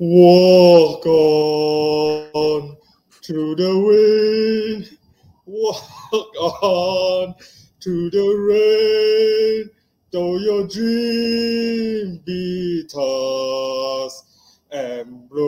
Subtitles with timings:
[0.00, 2.76] Walk on
[3.22, 4.98] to the wind,
[5.46, 7.34] walk on
[7.78, 9.70] to the rain.
[10.10, 14.24] Though your dream be tossed
[14.72, 15.44] and blown,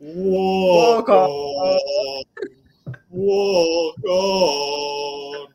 [0.00, 1.30] walk, Walk on.
[1.30, 2.24] on,
[3.10, 5.46] walk on.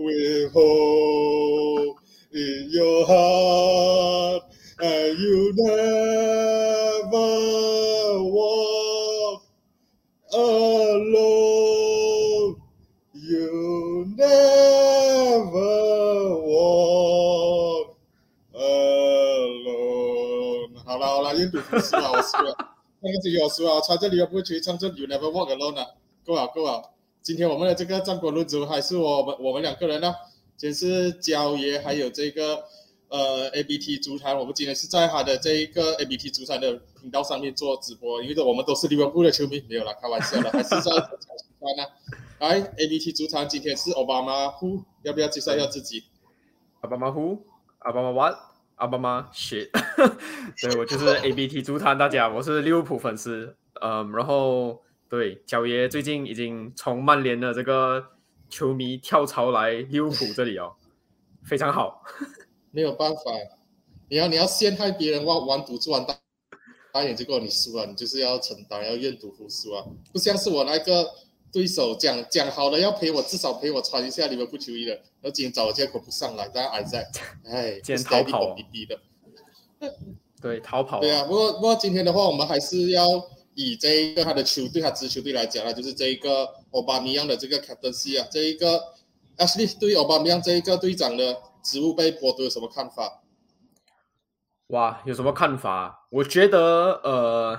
[0.00, 1.98] With hope
[2.32, 3.77] in your heart,
[21.80, 22.56] 输了，我输了。
[23.00, 26.90] 那个局我输了，我穿这里又不去唱这 You Never Walk Alone 了，够了够了。
[27.22, 30.14] 今天我们的这个战国论足还是我们我们两个人呢，
[30.56, 32.64] 先是焦爷还有这个
[33.08, 41.84] 呃 ABT 足坛，我们今天是在他的这一个 ABT 足坛的频道上面做直播，因为我们都是利物浦的球迷，没有啦，开玩笑的，还是在足坛呢。
[42.40, 46.04] 来，ABT 足坛今天是奥巴马呼，要不要介绍一下自己？
[46.80, 47.38] 奥巴马 who？
[47.80, 48.34] 阿巴马 what？
[48.78, 49.68] 阿巴妈 shit。
[50.62, 53.56] 对我就是 ABT 足坛，大家，我是利物浦粉丝。
[53.80, 58.04] 嗯，然后对焦爷最近已经从曼联的这个
[58.48, 60.74] 球迷跳槽来利物浦这里哦，
[61.44, 62.02] 非常好。
[62.70, 63.20] 没有办法，
[64.08, 66.16] 你要你要陷害别人玩玩赌注玩大
[66.92, 69.84] 大眼，结果你输了，你就是要承担，要愿赌服输啊！
[70.12, 71.08] 不像是我那个
[71.52, 77.06] 对手讲讲好了要陪我，至少陪我穿一下你们不球衣的，然后今天找我结果不上来，大家还在，
[77.44, 78.98] 哎，今天逃跑滴滴的。
[80.40, 83.04] 对，逃跑、对啊，不过不过今天的话，我们还是要
[83.54, 88.80] 以这一个他的球队，他支球队来讲啊，就是这一个奥巴米扬的这个 captaincy 啊，这一个
[89.36, 93.22] Ashley 对奥巴米扬这一个队长的职务被剥夺有什么看法？
[94.68, 96.06] 哇，有什么看法？
[96.10, 97.58] 我觉得，呃，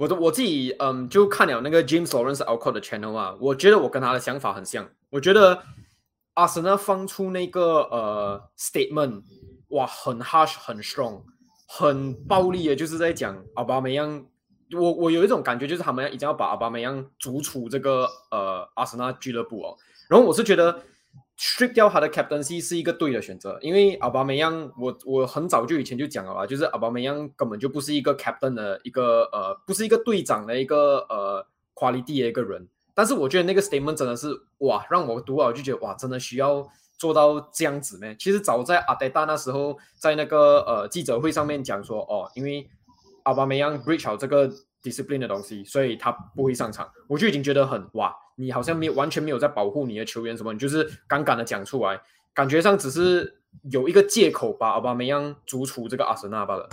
[0.00, 4.88] 我的我自己，嗯，就看了那个 James Lawrence Alcott 的 channel 啊，我觉得我跟他的想法很像。
[5.10, 5.62] 我觉得
[6.32, 9.22] 阿森纳放出那个呃 statement，
[9.68, 11.20] 哇，很 harsh，很 strong，
[11.68, 14.24] 很暴力的，就是在讲奥巴梅扬。
[14.72, 19.76] 我我有一种感觉，就是他们已经要把奥巴梅扬逐出这个呃阿森纳俱乐部哦。
[20.08, 20.82] 然后我是觉得。
[21.40, 32.68] Strip 掉他的 captaincy 是一个对的选择，因为阿巴梅扬，我我很早就以前就讲了吧，就是阿巴梅扬根本就不是一个 captain 的一个呃，不是一个队长的一个呃 quality 的一个人。
[32.92, 36.68] 但是我觉得那个 statement 真的是哇，让我读了就觉得哇，真的需要
[36.98, 38.14] 做到这样子呢。
[38.16, 42.68] 其实早在阿德达那时候，在那个呃记者会上面讲说，哦，因为
[43.22, 44.46] 阿巴梅扬 breach 好这个
[44.82, 46.86] discipline 的东西，所以他不会上场。
[47.08, 48.14] 我就已经觉得很哇。
[48.40, 52.00] 你好像没有完全没有在保护你的球员什么，你就是敢敢的讲出来，
[52.32, 53.38] 感觉上只是
[53.70, 56.66] 有一个借口把奥巴梅扬逐出这个阿森纳罢了。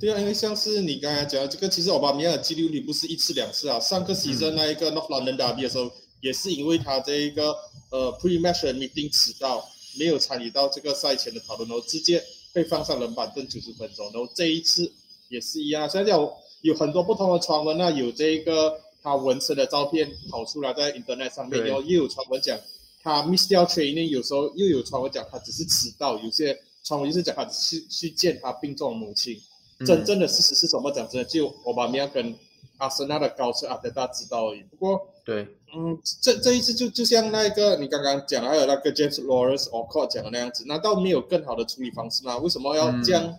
[0.00, 3.78] 对啊，因为像是你刚才讲的这个，其实奥巴梅扬的几率不是一次两次啊。
[3.78, 5.88] 上个赛季那一个 North London Derby 的时候，
[6.20, 7.54] 也是因为他这一个
[7.90, 9.64] 呃 pre-match meeting 迟到，
[10.00, 12.20] 没有参与到这个赛前的讨论，然后直接
[12.52, 14.04] 被放上冷板凳九十分钟。
[14.12, 14.90] 然后这一次
[15.28, 18.80] 也是一样，现在有有很多不同的传闻啊，有这个。
[19.08, 22.58] 他纹身的照片跑出来在 Internet 上面，然后又有传闻讲
[23.02, 29.40] 他 miss 掉 training，有时候又有传闻讲他只是迟到，有些传闻就是讲他去去见他病重的母亲。
[29.86, 30.90] 真正的事实是什么？
[30.90, 32.34] 讲真的，就我把米亚跟
[32.78, 34.62] 阿森纳的高层阿德大知道而已。
[34.62, 42.36] 不过，对，嗯，这这一次就就像那个你刚刚讲，还有那个 James Lawrence Alcott 讲的那样子，难道没有更好的处理方式吗？
[42.38, 43.38] 为什么要这样？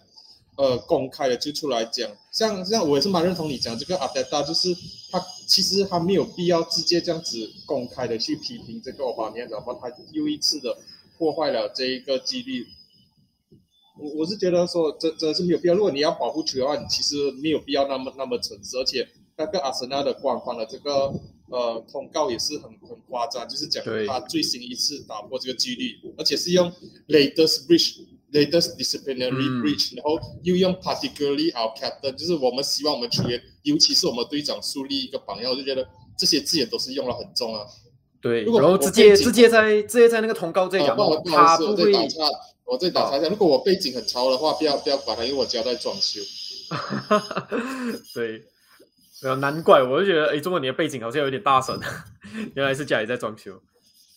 [0.59, 4.75] 呃，公开的就出来讲，像像我也是蛮认同你讲这个阿德达，就是
[5.09, 10.77] 他其实他没有必要直接这样子公开的去批评这个奥巴马，然后他又一次的
[11.17, 12.67] 破坏了这一个纪律。
[13.97, 15.73] 我我是觉得说，真真的是没有必要。
[15.73, 21.09] 如果你要保护球的话，你其实没有必要那么那么诚实，而且那个阿森纳的官方的这个
[21.47, 26.69] 呃通告也是很很夸张，就是讲他最新一次打破这个纪律，而且是用
[27.07, 27.95] latest breach。
[28.31, 35.87] Latest disciplinary breach，然后又用 particularly our captain，就是我们希望我们球员，尤其是我们队长树立一个榜样，我就觉得
[36.17, 37.65] 这些字眼都是用了很重啊。
[38.21, 40.89] 对，然后直接直接在直接在那个通告这讲，
[41.25, 41.93] 他不会。
[42.65, 46.21] 我再打岔一下，如果我背景很潮的话，不要不要管他，因为我家在装修。
[48.13, 48.43] 对，
[49.37, 51.75] 难怪我就觉得，哎，中文你的背景好像有点大神，
[52.53, 53.59] 原来是家里在装修。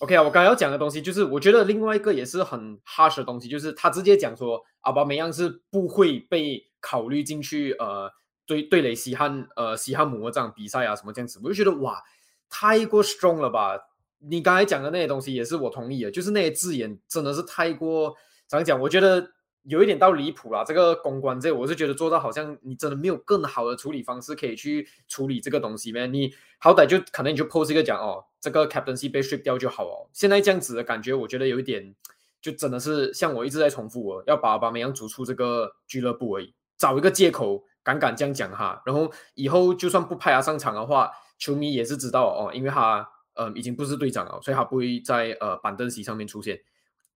[0.03, 8.11] OK 啊，我刚才要讲的东西就是，我觉得另外一个也是很 harsh 的东西，就是他直接讲说阿巴梅扬是不会被考虑进去，呃，
[8.45, 12.03] 对对垒西汉呃西汉姆这场比赛啊什么这样子，我就觉得哇，
[12.51, 13.79] 太过 strong 了吧？
[14.19, 18.13] 你刚才讲的那些东西也是我同意的，就是那些字眼真的是太过
[18.49, 18.81] 怎么讲？
[18.81, 19.25] 我觉得
[19.65, 20.65] 有一点到离谱了。
[20.65, 26.07] 这个公关这，我是觉得做到好像你真的没有更好的处理方式可以去处理这个东西咩？
[26.07, 30.09] 你好歹就可能你就 post 一个讲哦，这个 captaincy 被 strip 掉就好哦。
[30.13, 31.95] 现在这样子的感觉，我觉得有一点，
[32.41, 38.83] 就真的是像我一直在重复，我要把把梅扬逐出这个俱乐部而已，找一个借口，敢敢这样讲哈。
[38.85, 43.09] 然后以后就算不派他上场的话，球迷也是知道哦，因为他。
[43.35, 46.61] 呃，已经不是队长了，所以他不会在呃板凳席上面出现，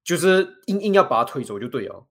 [0.03, 2.07] 就是硬硬要把他推走就对哦。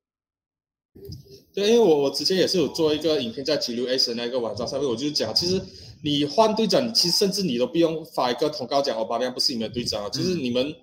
[1.54, 5.62] 对，因为我我之前也是有做一个影片在 G 六 S 那个网站上面，我就讲，其实
[6.04, 10.76] 你换队长，其实甚至你都不用发一个通告讲，哦，巴利亚不是你们队长，就是你们，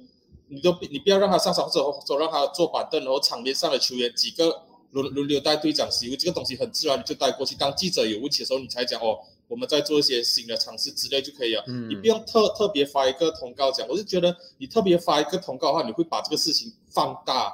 [0.49, 4.63] 你都你不要让他上场，或者或者让他坐板凳，然后场面上的球员几个
[4.93, 7.55] 轮轮流带队长，是因为这个东西很自然，你就带过去。
[7.55, 9.19] 当记者有问题的时候，你才讲哦。
[9.49, 13.87] 我们在做一些新的尝试之类就可以了，你不用特特别发一个通告讲。
[13.87, 17.53] 我是觉得你特别发一个通告的话，你会把这个事情放大，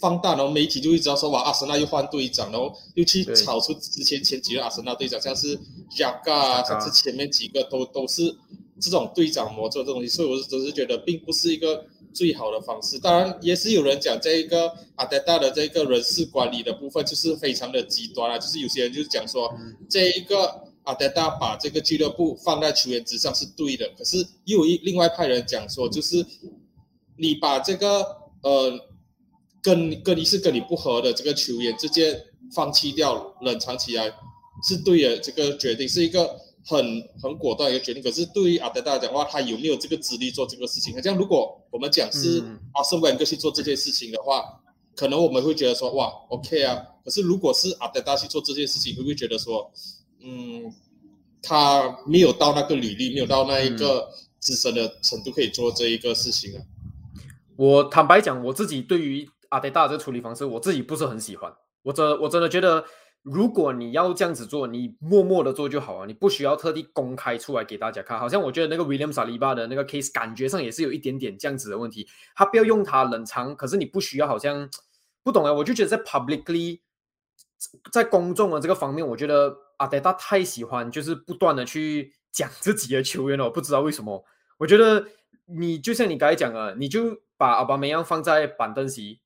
[0.00, 5.58] 放大，然后媒体就会知道说哇，阿森纳又换队长，然后又去炒出之前前几个阿森纳队长，像是
[5.90, 8.36] 贾嘎，像是前面几个都都是
[8.80, 12.98] 这种队长魔咒这东西，所以我是只是觉得并不是一个最好的方式。
[12.98, 19.54] 当然，也是有人讲这一个阿德达的这个人事管理的部分就是非常的极端啊，就是有些人就是讲说
[19.88, 20.62] 这一个。
[20.86, 26.24] 阿德达把这个俱乐部放在球员之上是对的，可是又有一另外派人讲说，就是
[27.16, 28.06] 你把这个
[28.42, 28.72] 呃
[29.66, 32.16] 跟跟你是跟你不合的这个球员直接
[32.54, 34.12] 放弃掉，冷藏起来
[34.62, 38.00] 是对的，这个决定是一个很很果断一个决定。
[38.00, 40.94] 可是对于阿德大讲话，他有没有这个资历做这个事情？
[40.94, 42.40] 好像如果我们讲是
[42.74, 44.44] 阿森维恩格去做这件事情的话，
[44.94, 46.80] 可能我们会觉得说哇 OK 啊。
[47.04, 49.68] 可是如果是阿德大去做这件事情，会不会觉得说？
[50.22, 50.72] 嗯，
[51.42, 54.08] 他没有到那个履历，没有到那一个
[54.38, 56.62] 资深的程度，可以做这一个事情啊。
[57.56, 61.50] 我坦白讲，我自己对于阿德达这处理方式，我自己不是很喜欢。
[61.82, 62.84] 我真我真的觉得，
[63.22, 68.18] 如果你要这样子做，你默默的做就好了，你不需要特地公开出来给大家看。
[68.18, 72.06] 好像我觉得那个 William 萨利巴的那个 case，感觉上也是有一点点这样子的问题。
[72.34, 74.68] 他不要用他冷藏，可是你不需要，好像
[75.22, 75.52] 不懂啊。
[75.52, 76.80] 我就觉得在 publicly，
[77.90, 79.56] 在公众的这个方面，我觉得。
[79.78, 84.24] 阿德达太喜欢，就是不断的去讲自己的球员了，我不知道为什么。
[84.56, 85.06] 我觉得
[85.44, 89.20] 你就像你刚才讲了，你就把阿巴梅扬放在板凳席，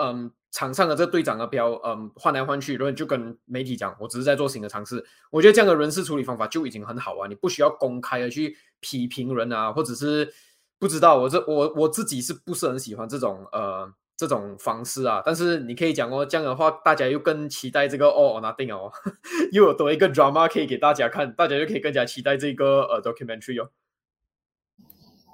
[0.00, 5.04] 嗯，场上的这个队长的标，嗯，换来换去，然后就跟媒体讲，我只是在做新的尝试。
[5.30, 10.32] 我觉得这样的人事处理方法就已经很好啊，你不需要公开的去批评人啊，或者是
[10.78, 13.92] 不知道我这我我自己是不是很喜欢这种呃。
[14.14, 18.92] 这种方式啊，但是你可以讲哦，这样的话大家又更期待这个哦，nothing 哦，
[19.50, 23.70] 又有多一个 drama 可以给大家看，大家就可以更加期待这个呃 documentary 哦。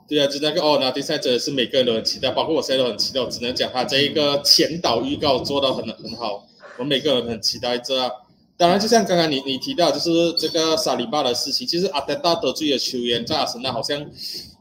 [0.09, 3.21] 对啊，就那个哦，nothing 赛真的是每个人都很期待，包括我现在都很期待。
[3.21, 6.47] 我只能讲他这一个前导预告做到很很好，
[6.79, 8.11] 我每个人很期待这。
[8.57, 14.05] 当然，就像刚刚你你提到，就是这个沙里巴的事情，其实阿德达得罪的球员在阿森纳好像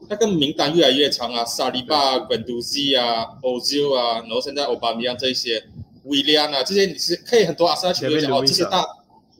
[0.08, 5.64] 那个名单越来越长啊，沙里巴、本杜西啊、欧洲啊，然后现在奥巴米扬这些、
[6.04, 8.86] 威廉啊这些，你是可以很多阿森纳球员讲哦，这些大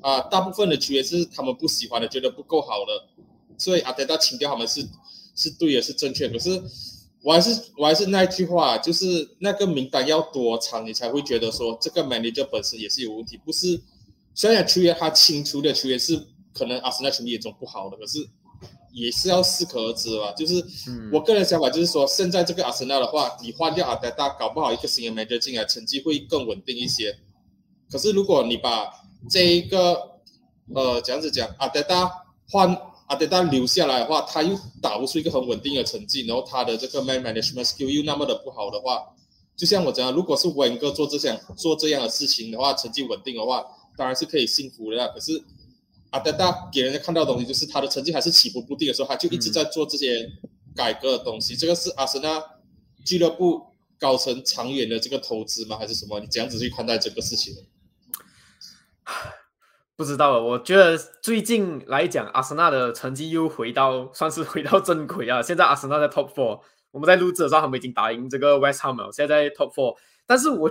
[0.01, 3.05] 啊大部分的球员是他们不喜欢的，觉得不够好的，
[3.57, 4.85] 所以阿德达清掉他们是
[5.39, 6.29] 是对的，是正确。
[6.29, 6.61] 可是
[7.23, 13.81] 我还是我还是那句话，就是那个名单要多长，你才会觉得说这个 manager 本身也是有问题，不是。
[14.35, 16.17] 虽然球员他清除的球员是
[16.53, 18.19] 可能阿森纳球迷眼中不好的，可是
[18.93, 20.33] 也是要适可而止吧。
[20.37, 20.65] 就是
[21.13, 27.19] 我个人想法就是说，现在这个阿森纳的话，你换掉阿德达，搞不好一个新的 manager 进来，成绩会更稳定一些。
[27.91, 28.93] 可是如果你把
[29.29, 30.21] 这一个
[30.73, 32.09] 呃这样子讲，阿德达
[32.49, 39.03] 换阿德达留下来的话，他又打不出一个很稳定的成绩，然后他的这个 man management skill 又那么的不好的话，
[39.57, 43.65] 就像我讲，如果是文哥做这项做这样的事情的话，成绩稳定的话。
[43.97, 45.43] 当然是可以幸福的，可是
[46.11, 50.25] 阿德达给人家看到的东西就是他的成绩还是起伏不定的时候，他就一直在做这些
[50.77, 51.57] 改革的东西。
[51.57, 52.41] 这个是阿森纳
[53.05, 53.61] 俱乐部
[53.99, 55.77] 高层长远的这个投资吗？
[55.77, 56.21] 还是什么？
[56.21, 57.57] 你怎样子去看待这个事情？
[59.99, 65.43] 不知道，我觉得最近来讲，阿森纳的成绩又回到算是回到正轨啊。
[65.43, 66.61] 现在阿森纳在 Top Four，
[66.93, 70.71] 我们在录制的时候他们已经打赢这个 West Ham 了，现在在 Top Four，但是我。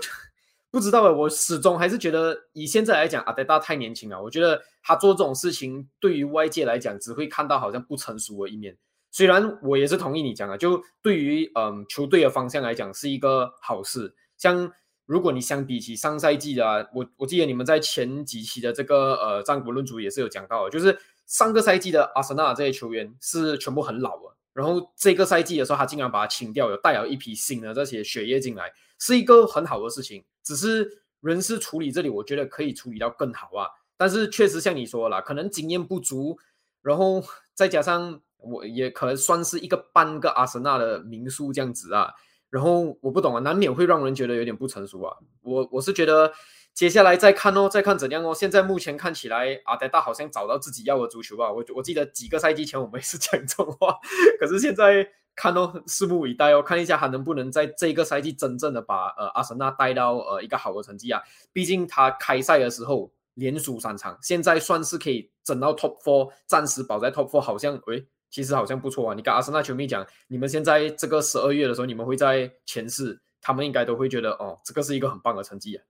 [0.70, 4.22] 不知道了，我始终还是觉得以现在来讲，阿德达太年轻了。
[4.22, 8.78] 我觉得他做这种事情，对于外界来讲，只会看到好像不成熟的一面。
[9.10, 14.14] 虽然我也是同意你讲的，就对于嗯球队的方向来讲是一个好事。
[14.38, 14.70] 像
[15.08, 28.72] 如果你相比起上赛季的，我我记得你们在前几期的这个呃战国论足也是有讲到，就是上个赛季的阿森纳这些球员是全部很老了，然后这个赛季的时候他竟然把它清掉，有带了一批新的这些血液进来。
[29.00, 33.70] 是一个很好的事情，只是人事处理这里，我觉得可以处理到更好啊。
[33.96, 36.38] 但是确实像你说了，可能经验不足，
[36.82, 37.24] 然后
[37.54, 42.12] 再加上我也可能算是一个半个阿森纳的民宿这样子啊。
[42.50, 45.18] 然后我不懂啊，难免会让人觉得有点不成熟啊。
[45.42, 46.32] 我我是觉得
[46.74, 48.34] 接下来再看哦，再看怎样哦。
[48.34, 51.52] 现在目前看起来，阿德大好像找到自己要的足球吧。
[51.52, 53.98] 我我记得几个赛季前我们也是 讲这种话，
[54.40, 61.22] 可是现在看哦，拭目以待哦，看一下他能不能在这个赛季真正的把呃阿森纳带到呃一个好的成绩啊。
[61.52, 68.08] 毕竟他开赛的时候连输三场，现在算是可以整到 top four，暂时保在 top four，好像诶。
[68.30, 69.16] 其实好像不错啊！
[69.16, 75.84] 你跟阿森纳球迷讲，你们现在这个十二月的时候，你们会在前四，他们应该都会觉得哦，这个是一个很棒的成绩啊。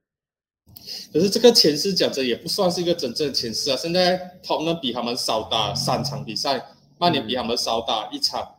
[1.12, 3.76] 可是这个前四讲真也不算是一个真正的前四啊。
[3.76, 6.64] 现在他们比他们少打三场比赛，
[7.00, 8.56] 曼联比他们少打一场，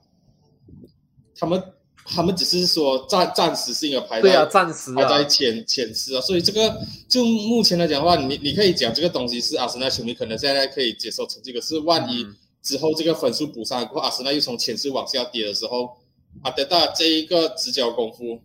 [1.36, 1.62] 他们
[2.04, 6.20] 他们只是说暂暂时性的排对啊，暂时排在前前四啊。
[6.20, 12.26] 所以这个就目前来讲的话，你你可以讲这个东西是阿森纳球迷可能现在可以接受成绩，可是万一。
[12.62, 15.96] 之后这个分数补上过后，阿森纳又从前四往下跌的时候，
[16.42, 18.40] 阿德大这一个直角功夫，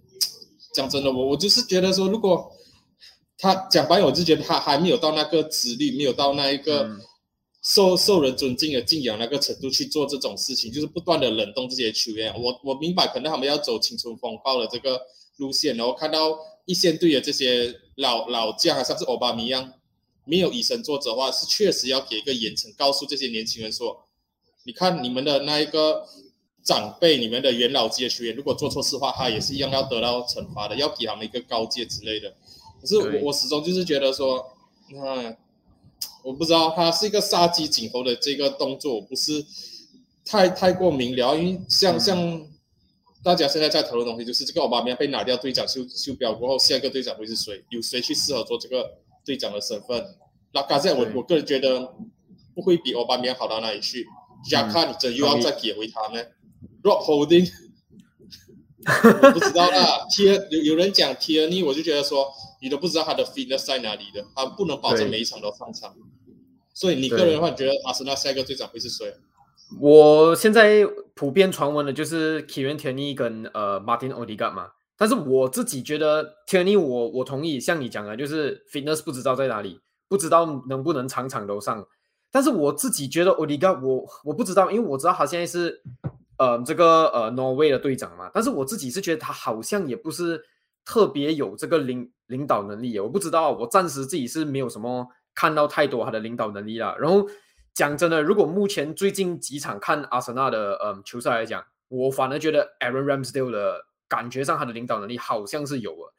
[0.74, 2.52] 讲真的，我我就是觉得说，如果
[3.38, 6.90] 他讲白，我就觉得他还没有到那个资历，没有到那一个
[7.64, 12.34] 受受人尊敬的敬仰那个程度去做这种事情，就是不断的冷冻这些球员。
[12.40, 15.02] 我我明白，可能他们要走青春风暴的这个
[15.38, 19.74] 路线，然后看到一线队的这些老老将啊，像是奥巴米样。
[20.26, 24.06] 没有以身作则的话，是确实要给一个严惩，告诉这些年轻人说：，
[24.64, 26.08] 你看你们的那一个
[26.64, 32.34] 长辈，你们的元老级的学员，如果做错事的话，他也是一样要得到惩罚的，要给他们一个告诫之类的。
[32.80, 34.46] 可是我我始终就是觉得说，
[34.96, 35.36] 嗯，
[36.24, 39.46] 我不知道他是一个杀鸡儆猴的这个动作，不是
[40.26, 42.48] 太太过明了，因为像像
[43.22, 47.62] 大家现在在讨论东西，就是这个奥巴马被拿掉队长袖袖标过后，下一个队长会是谁？
[47.70, 49.03] 有谁去适合做这个？
[49.26, 50.06] 队长的身份，
[50.54, 51.94] 那刚才我我个人觉得
[52.54, 54.06] 不会比奥巴马好到哪里去。
[54.50, 56.22] 加卡，你真又要再给回他呢
[56.84, 57.50] ？Rob Holding，
[59.32, 60.06] 不知道啦。
[60.10, 62.28] Tier 有有人讲 Tierney，我就觉得说
[62.62, 65.96] 你都不知道他的 fitness 在哪里的，他不能保证每一场都上场。
[66.74, 69.16] 所以你个人的话，你觉得阿森纳下一个队长会是谁？
[69.80, 74.72] 我现在普遍传闻的就是 Kieran Tierney 跟呃 Martin Odegaard 嘛。
[74.96, 81.86] 但是我自己觉得，Tierney，我我同意，像你讲的，就是 fitness 不知道在哪里，不知道能不能场场都上。
[82.32, 85.82] 但是我自己觉得 o d i g a 我我不知道，因为我知道他现在是
[86.38, 88.30] 呃这个呃 Norway 的队长嘛。
[88.32, 90.42] 但是我自己是觉得他好像也不是
[90.86, 93.00] 特别有这个领领导能力。
[93.00, 96.96] 我不知道，我暂时自己是没有什么看到太多他的领导能力了。
[97.00, 97.28] 然后
[97.74, 103.86] 讲真的，如果目前最近几场看阿森纳的呃球赛来讲，我反而觉得 Aaron Ramsdale 的。
[104.14, 106.14] 感觉上他的领导能力好像是有了，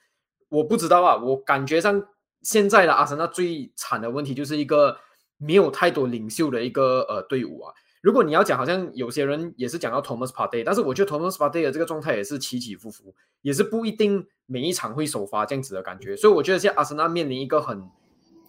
[0.48, 1.14] 我不知道啊。
[1.22, 2.08] 我感觉上
[2.42, 4.96] 现在的阿森纳最惨的问题就是一个
[5.36, 7.72] 没有太多领袖的一个呃队伍啊。
[8.02, 16.16] 如果你要讲，好像有些人也是讲到 Thomas Partey，但是我觉得 Thomas Partey 的这个状态也是起起伏伏，也是不一定每一场会首发这样子的感觉。
[16.16, 17.88] 所以我觉得现在阿森纳面临一个很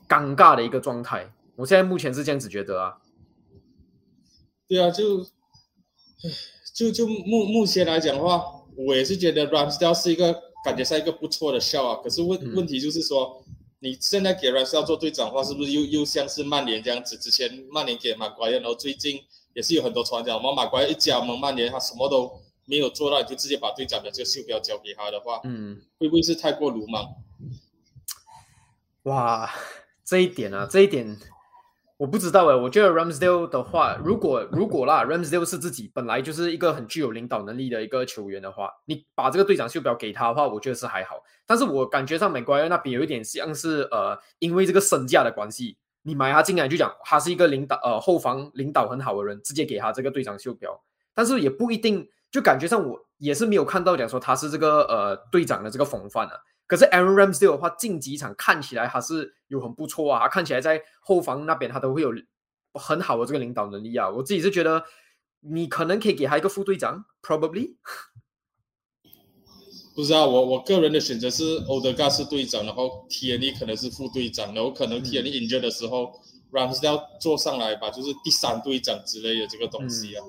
[0.10, 1.32] 尴尬的一个状态。
[1.56, 2.98] 我现在目前是这样子觉得啊。
[4.68, 5.24] 对啊，就
[6.74, 8.65] 就就目目前来讲的话。
[8.78, 13.44] 我也是觉得 Ramsdale 是一个感觉上一个不错的笑啊，可是问问题就是说，
[13.80, 17.18] 你现在给 Ramsdale 做队长的话，是不是又又像是曼联这样子？
[17.18, 19.22] 之前曼联给马奎尔，然后最近
[19.54, 27.06] 也是有很多传讲，我们马奎尔一加盟曼联，他什么都没有做到，你就直接把队长的这个袖标交给他的话，嗯，会不会是太过鲁莽？
[29.04, 29.50] 哇，
[30.04, 31.18] 这一点啊，这一点。
[31.98, 41.24] 我不知道哎，我觉得 Ramsdale 的话，如果如果啦， Ramsdale 是自己本来就是一个很具有领导能力的一个球员的话，你把这个队长袖标给他的话，我觉得是还好。
[41.46, 50.78] 但是我感觉上美国那边有一点像是呃，因为这个身价的关系，你买他进来就讲他是一个领导呃后防领导很好的人，直接给他这个队长袖标。
[51.14, 56.34] 但是也不一定，就感觉上我也是没有看到讲说他是这个呃队长的这个风范啊。
[56.68, 62.12] 可是 Aaron Ramsdale 的话，近几场看起来还是有很不错啊，看起来在后防那边他都会有
[62.74, 64.10] 很好的这个领导能力啊。
[64.10, 64.84] 我自己是觉得，
[65.42, 67.76] 你可能可以给他一个副队长，probably。
[69.96, 76.20] 不知道，我我个人的选择是 Odegaard 是队长，然后 Tierney 可能是副队长，然后可能 Tierney injured 的时候
[76.52, 80.24] ，Ramsdale 坐上来吧，就是第三队长之类的这个东西啊。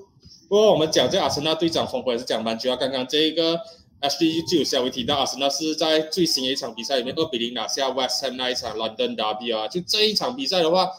[0.47, 3.59] 不过我们讲这阿森纳队长风波也是讲蛮久啊，刚刚这一个。
[3.99, 4.43] H.D.
[4.43, 10.89] 就有稍微提到，阿森纳是在最新的一场比赛里面二比零拿下 West Ham 那一场 London Derby 啊，就这一场比赛的话，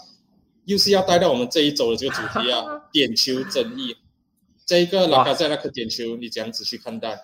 [0.64, 3.96] 又是要带到我们这一周的这个主题啊， 点球争议。
[4.66, 7.18] 这一个拉卡塞那颗点球，你怎样子去看待？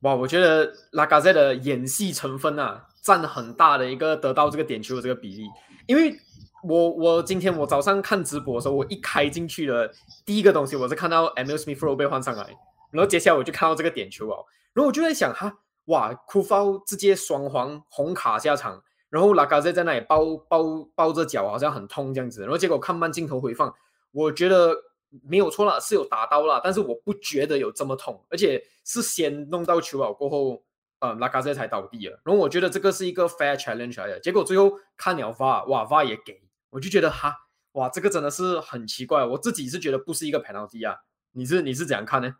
[0.00, 5.46] 哇，我觉得拉卡塞的演戏成分啊，占很大的一个得到这个点球的这个比例。
[5.86, 6.14] 因为
[6.62, 9.90] 我我今天我早上看直播的时候，我一开进去的
[10.26, 12.44] 第一个东西，我是看到 Emil Smith Rowe 被换上来，
[12.90, 14.44] 然后接下来我就看到这个点球哦，
[14.74, 23.74] 然后我就在想哈，哇，库夫直接双黄红卡下场，然后拉卡在在那里包包包着脚，好像很痛这样子，然后结果看慢镜头回放，
[24.10, 24.76] 我觉得。
[25.22, 30.64] 没有错了，是有打到了，但是我不觉得有这么痛，而且是先弄到球保过后，
[30.98, 32.20] 呃，拉卡塞才倒地了。
[32.24, 37.32] 然后我觉得这个是一个 fair challenge 来的，结果最后看鸟发，哇发也给，我就觉得哈，
[37.74, 39.24] 哇，这个真的是很奇怪。
[39.24, 40.98] 我自己是觉得不是一个 penalty 啊，
[41.30, 42.34] 你是你是怎样看呢？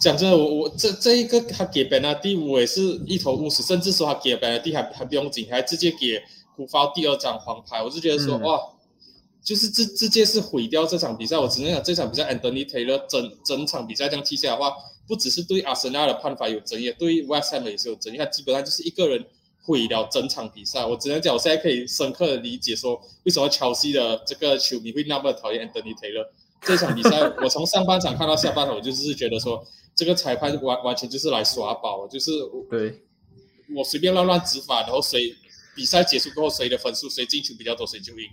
[0.00, 6.20] 讲真的，我我这这一个他给 penalty，我也是一头雾水，甚至说他给 penalty 还还不用紧，还直接给
[6.56, 8.58] 古发第二张黄牌，我是觉得说哇。
[9.42, 14.70] 就是直直接是毁掉这场比赛，我只能讲这场比赛，Anthony Taylor 整整场比赛这样踢下来的话，
[15.08, 18.18] 不只是对阿森纳的判罚有争议，对 West Ham 也是有争议。
[18.18, 19.24] 他基本上就是一个人
[19.62, 20.84] 毁了整场比赛。
[20.84, 26.26] 我只能讲，我现在可以深刻的理解说，为什么乔西的这个球迷会那么讨厌 Anthony Taylor。
[26.60, 29.64] 这场比赛，我从上半场看到下半场，我就是觉得说，
[30.00, 32.30] 这个裁判完完全就是来耍宝，就是
[32.70, 33.02] 对，
[33.76, 35.36] 我随便乱乱执法，然后谁
[35.76, 38.26] 比赛结束过后谁的分数谁进球比较多谁就赢。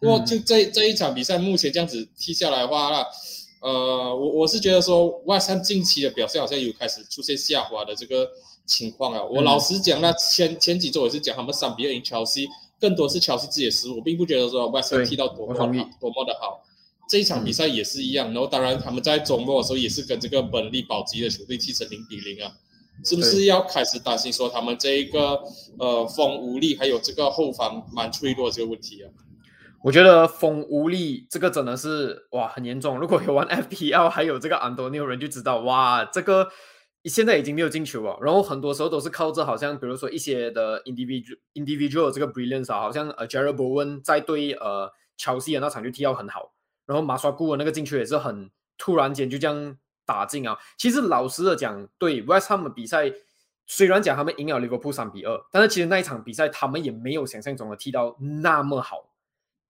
[0.00, 3.06] 不过就这这一场比赛，目前这样子踢下来的话，那
[3.60, 8.28] 呃，我我是觉得说，外山近期的表现好像有开始出现下滑的这个
[8.66, 9.22] 情况啊。
[9.22, 12.48] 我老实讲，那前前几周也是讲他们三比二赢乔西，
[12.80, 15.66] 更多是乔西自己的失误，我并不觉得说外山踢到多么好，
[16.00, 16.65] 多么的好。
[17.08, 22.52] 这一场比赛也是一样，然后当然他们在周末的时候也是跟这个本利保级的球队踢成零比零啊，
[23.04, 25.40] 是不是要开始担心说他们这一个
[25.78, 29.10] 呃锋无力，还有这个后防蛮脆弱这个问题啊？
[29.84, 32.98] 我觉得风无力这个真的是哇很严重。
[32.98, 36.48] 如果有玩 FPL 还有这个安东尼奥人就知道哇，这个
[37.04, 38.18] 现在已经没有进球了。
[38.20, 46.52] 然后很多时候都是靠着好像比如说一些的 individual individual 这个 brilliance 啊，好像呃 Jared Bowen 在对呃乔西的那场就踢到很好。
[46.86, 50.56] 然后马刷古的那个进球也是很突然间就这样打进啊。
[50.78, 53.12] 其实老实的讲，对 West Ham 比赛
[53.66, 59.10] 虽然讲他们赢了 Liverpool 三比二，但是其实那一场比赛他们也没有想象中的踢到那么好。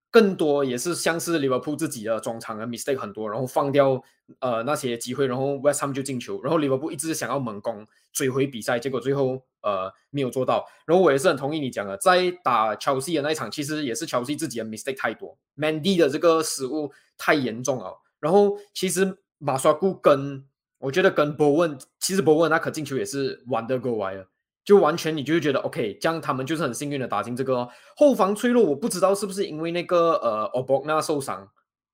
[0.09, 4.02] 更多也是像是利物浦自己的中场的 mistake 很多，然后放掉
[4.38, 10.64] 呃那些机会，然后 West Ham 就进球，然后利物浦一直想要猛攻追回比赛，结果最后呃没有做到。
[10.87, 17.96] 然后我也是很同意你讲的，在打 Chelsea 那一场，其实也是乔西自己的 mistake 太多，Mandy 的这个失误太严重了。
[18.20, 20.44] 然后其实马刷库跟
[20.79, 24.26] 我觉得跟博文，其实博文那颗进球也是玩得够歪了。
[24.64, 28.64] 就完全你就会觉得 OK，这样他们就是很幸运的打进这个后防脆弱。
[28.64, 31.48] 我不知道是不是因为那个呃 o b o g n a 受伤，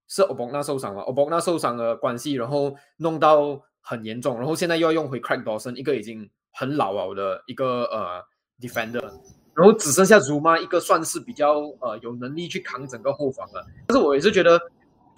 [0.08, 5.20] 是 o b o g n a 受伤了 o b o g n a 受伤的关系，然后弄到很严重，然后现在又要用回
[5.20, 8.22] Craig Dawson，一个已经很老了的一个呃
[8.58, 9.02] defender，
[9.54, 13.66] 然后只剩下 Zuma 一个算是比较呃有能力去扛整个后防了。
[13.86, 14.58] 但是我也是觉得。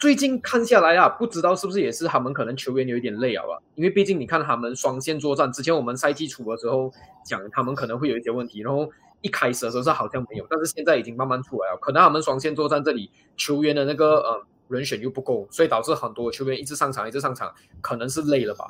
[0.05, 3.59] 最近看下来啊，不知道是不是也是他们可能球员有一点累了吧？
[3.75, 6.93] 因为毕竟你看他们双线作战，之前我们赛季初的时候
[7.25, 8.87] 讲他们可能会有一些问题，然后
[9.23, 11.79] 一开始的时候是好像没有，但是现在已经慢慢出来了。
[11.81, 18.67] 可能他们双线作战这里球员的那个呃人选又不够，所以导致很多球员一直上场一直上场，可能是累了吧？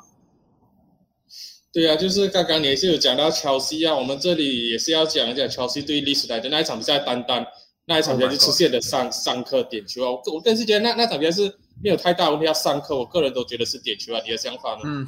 [1.73, 7.45] 对啊，就是刚刚你也是有讲到乔西啊，我们这里也是要讲一讲乔西对历史来的那一场比赛，单单。
[7.87, 10.09] 那一场比赛就出现了三三颗点球啊！
[10.09, 14.19] 我我更是觉得那那场比赛是没有太大问题，要三颗，我个人都觉得是点球啊！
[14.25, 14.81] 你的想法呢？
[14.85, 15.07] 嗯，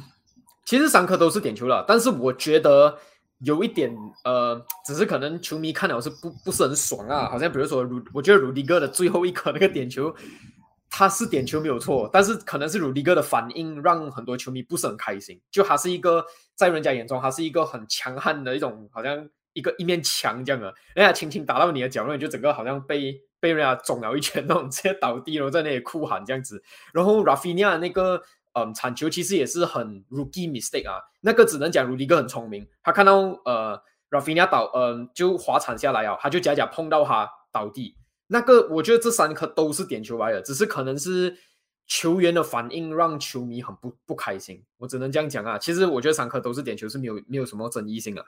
[0.64, 2.96] 其实三颗都是点球了，但是我觉得
[3.40, 10.14] 有一点呃，只是可能球迷看了是不不是很爽啊，好像比如说鲁，我觉得鲁迪哥的最后一颗那个点球，
[10.88, 19.28] 他是点球没有错，但是可能是鲁迪哥的反应让很多球迷不是很开心，就他是一个在人家眼中他是一个很强悍的一种好像。
[19.52, 26.62] 一个一面墙这样的，人家轻轻打到你的脚，然后你就整个好像被被人家中了一拳那种，直接倒地了，在那里哭喊这样子。
[26.92, 28.22] 然后 Rafinha 那个
[28.54, 33.80] 嗯铲球其实也是很 rookie mistake 啊，那个只能讲 Rudy 哥很聪明，他看到呃
[34.10, 37.96] Rafinha 倒嗯就滑铲下来啊，他就假假碰到他倒地。
[38.26, 41.36] 那个我觉得这三颗都是点球来的，只是可能是
[41.86, 45.56] 球员的反应让球迷很不不开心，我只能这样讲啊。
[45.56, 48.22] 其实我觉得三颗都是点球是没有没有什么争议性的。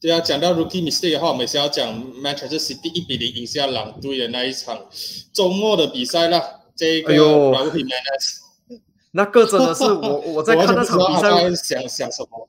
[0.00, 4.86] 对啊，讲到 rookie mistake 的话，我们先要讲 Manchester City 一比零赢下狼队的那一场
[5.32, 6.60] 周末的比赛了。
[6.74, 8.80] 这个 rookie man，
[9.12, 12.48] 那个真的是我我在看那场比赛，想想什么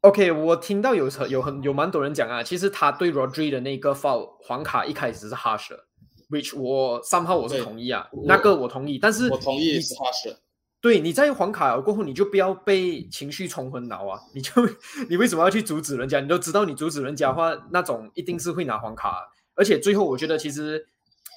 [0.00, 10.34] ？OK，我听到有有很有蛮多人讲啊，其实他对 Rodri 的那个 foul 黄卡一开始是 harsh，which 我三号我是同意啊，那个我同意，但是我同意是 harsh。
[10.80, 14.20] 对，你在黄卡过后，你就不要被情绪冲昏脑啊！
[14.32, 14.52] 你就
[15.10, 16.20] 你为什么要去阻止人家？
[16.20, 19.28] 你都知道你阻止人家的话，那种一定是会拿黄卡。
[19.56, 20.86] 而且最后，我觉得其实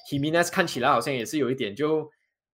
[0.08, 2.08] Himinez 看起来好像也是有一点，就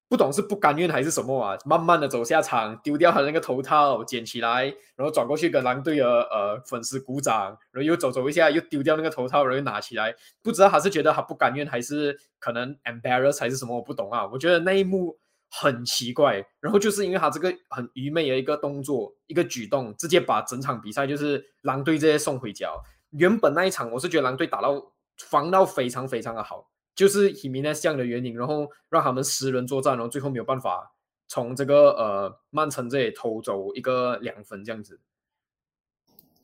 [0.08, 4.64] 不懂是不甘愿还是什么啊，慢慢的走下场，丢掉他那个头套，捡起来，
[4.96, 14.26] 然后转过去跟狼队的呃粉丝鼓掌，然后又走走一下，又丢掉那个头套，然后又拿起来，不知道他是觉得他不甘愿，还是可能 embarrass 还是什么，我不懂啊。
[14.32, 15.18] 我觉得那一幕。
[15.50, 22.70] 很奇怪，然后就是因为他这个很愚昧的一个动作、一个举动，直接把整场比赛就是狼队这些送回家。
[23.10, 30.92] 原本那一场我是觉得狼队打到防到非常非常的好，就是 Himinez 这样的原因，然后让他们十人作战，然后最后没有办法
[31.26, 35.00] 从这个呃曼城这里偷走一个两分这样子。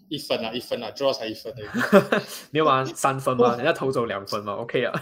[0.08, 1.62] 一分啊，一分啊，最后才一分的，
[2.52, 4.92] 没有啊，三分嘛，人家偷走两分嘛，OK 啊。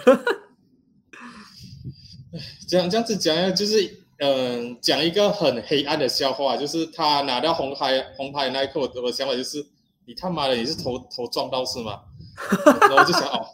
[2.67, 9.67] 这样这样子讲呀，就是嗯，讲一个很黑暗的笑话，就是他拿到红牌红牌那一刻，我的想法就是，
[10.07, 12.01] 你他妈的你是头头撞到是吗？
[12.81, 13.47] 然后我就想哦，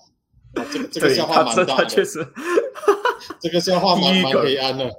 [0.70, 2.26] 这个这个笑话蛮大的，确实，
[3.40, 4.90] 这个笑话 蛮蛮黑暗的，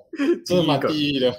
[0.45, 1.33] 真的蛮地狱的。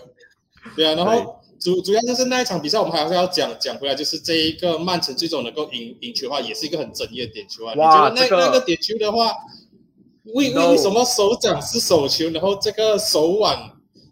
[0.77, 7.75] 对啊，然后主主要就是那一场比赛，我们还是要讲讲回来，就是这一个曼城最终能够赢赢球的话，也是一个很争议的点球啊。
[7.75, 9.35] 你觉得那那个点球的话？
[10.35, 13.57] 为为什么手掌是手球，然后这个手腕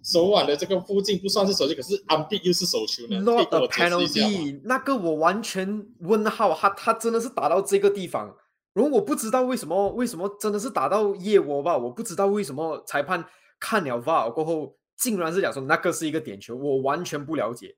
[0.03, 8.35] 手腕的这个附近不算是手球，可是安臂又是手球呢？Not a penalty，那个我完全问号，他他真的是打到这个地方，
[8.73, 11.77] 然后我不知道为什么为什么真的是打到腋窝吧？
[11.77, 13.25] 我不知道为什么裁判
[13.61, 17.77] 看了 VAR 过后，竟然是讲说那个是一个点球，我完全不了解，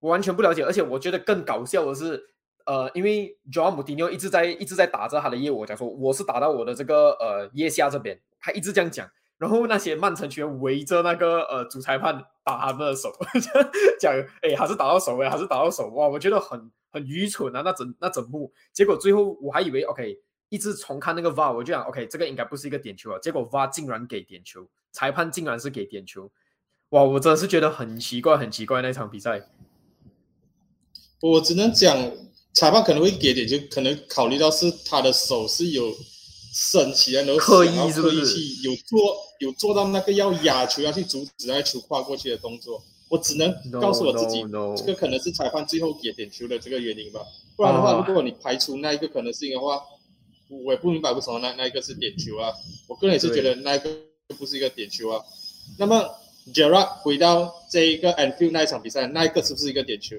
[0.00, 2.22] 我完全不了解，而且我觉得更搞笑的是。
[2.64, 9.10] 呃，因为 John Moutinho 一直在一直在打着他的业务，讲说我是打到我的这个呃腋下这边，他一直这样讲。
[9.36, 13.12] 然后那些曼城球员围着那个呃主裁判打他们的手，
[13.98, 16.08] 讲哎还是打到手哎，还是打到手哇！
[16.08, 18.52] 我觉得很很愚蠢啊，那整那整幕。
[18.72, 23.18] 结果最后我还以为 OK，一直重看那个 VAR，我就想 OK，这个应该不是一个点球啊。
[23.18, 26.30] 结果 VAR 竟然给点球，裁判竟然是给点球，
[26.90, 27.02] 哇！
[27.02, 29.48] 我真的是觉得很奇怪，很奇怪那场比赛。
[31.20, 31.94] 我只能讲。
[32.54, 35.92] 裁判可能会给点，就可能考虑到是他的手是有
[36.52, 42.82] 伸起来，然后刻意刻意去有做有做到那个要压球要去阻止那球跨过去的动作。
[43.10, 44.42] 我只能告诉我自己，
[44.76, 47.20] 这个可能是裁判最后给点球的这个原因吧。
[47.54, 49.80] 不然的话，如果你排除那一个可能性的话，
[50.48, 52.50] 我也不明白为什么那那一个是点球啊。
[52.88, 53.90] 我个人也是觉得那一个
[54.38, 55.22] 不是一个点球啊。
[55.78, 56.08] 那么
[56.52, 60.16] Gerard 回到这一个 Anfield 那一场比赛，那一个是不是一个点球？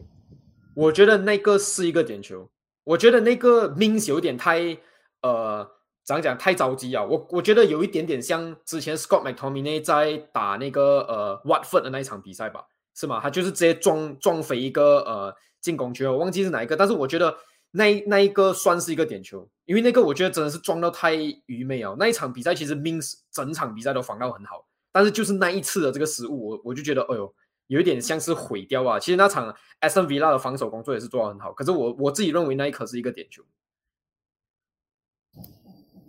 [0.76, 2.50] 我觉得那个是一个点球，
[2.84, 4.78] 我觉得那个 means 有点太
[5.22, 5.66] 呃，
[6.04, 7.02] 怎样讲太着急啊。
[7.04, 13.22] 我我觉得有一点点像之前 Scott McTominay 在打那个呃 Watford 的那一场比赛吧，是吗？
[13.22, 17.34] 他就是直接撞撞飞一个呃进攻球，我忘记是哪一个，但是我觉得
[17.72, 21.96] 那那一个算是一个点球，因为那个我觉得真的是撞到太愚昧啊。
[21.98, 27.34] 那一场比赛其实 means 整场比赛都防到很好，但是就是那一次的这个失误，我我就觉得哎呦。
[27.68, 29.00] 有一点像是毁掉啊！
[29.00, 33.44] 其实那场 S N V 拉的防守工作也是做得很好，可是我我自己认为那一颗是一个点球。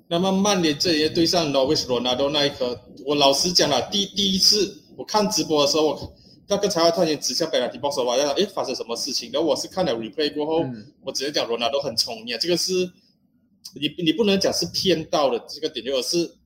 [0.09, 6.15] 那么曼联这也对上 Norwich Ronaldo 那一颗，我老实讲了，第第一次我看直播的时候，我
[6.47, 9.33] 那个裁判突然间指向贝拉迪报手吧，要哎发生什么事情？
[9.33, 10.65] 然后我是看了 replay 过后，
[11.03, 12.73] 我直接讲 Ronaldo 很聪明，这个是
[13.75, 16.37] 你你不能讲是骗到的这个点球，而是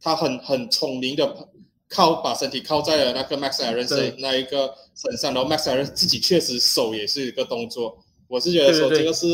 [0.00, 1.48] 他很很聪明的。
[1.92, 7.98] 靠把身体靠在了那个 Max Aaron 那一个身上，然后 Max Aaron 自己确实手也是一个动作。
[8.28, 9.26] 我是觉得说这个是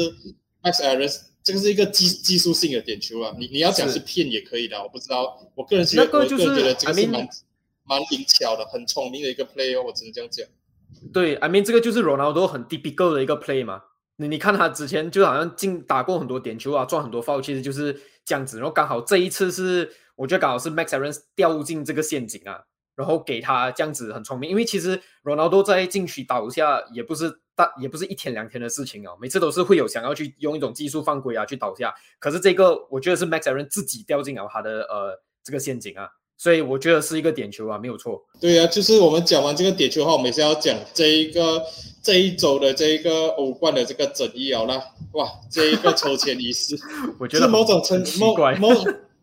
[0.63, 3.35] Max Aaron 这个是一个技技术性的点球啊。
[3.39, 5.39] 你你要讲是骗也可以的，我不知道。
[5.55, 7.29] 我个人觉得，我个人觉得这个是蛮
[7.85, 9.85] 蛮灵巧的，很聪明的一个 play 哦。
[9.87, 10.47] 我只能这样讲。
[11.13, 13.83] 对，I mean 这个就是 Ronaldo 很 typical 的一个 play 嘛。
[14.17, 18.57] 你你看他之前就好像进打过很多点球啊，赚很多 foul，其实就是这样子。
[18.57, 19.93] 然后刚好这一次是。
[20.17, 22.61] 我觉得刚好是 Max Aaron 掉进这个陷阱啊，
[22.95, 38.25] 然后给他这样子很聪明，因为其实 Ronaldo 在禁区倒下也不是大，也不是一天两天的事情啊，每次都是会有想要去用一种技术犯规啊去倒下，可是这个我觉得是 Max Aaron 自己掉进了他的呃这个陷阱啊，所以我觉得是一个点球啊，没有错。
[38.41, 41.63] 对啊，就是我们讲完这个点球后，我们是要讲这一个
[42.03, 46.75] 这一周的这一个欧冠的这个争议了啦，哇，这一个 抽签仪式，
[47.19, 48.71] 我觉得某种程某某。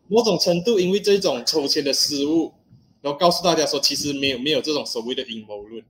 [0.08, 2.52] 某种程度，因为这种抽签的失误，
[3.00, 5.82] 然后告诉大家说，其实没有没有这种所谓的阴谋论，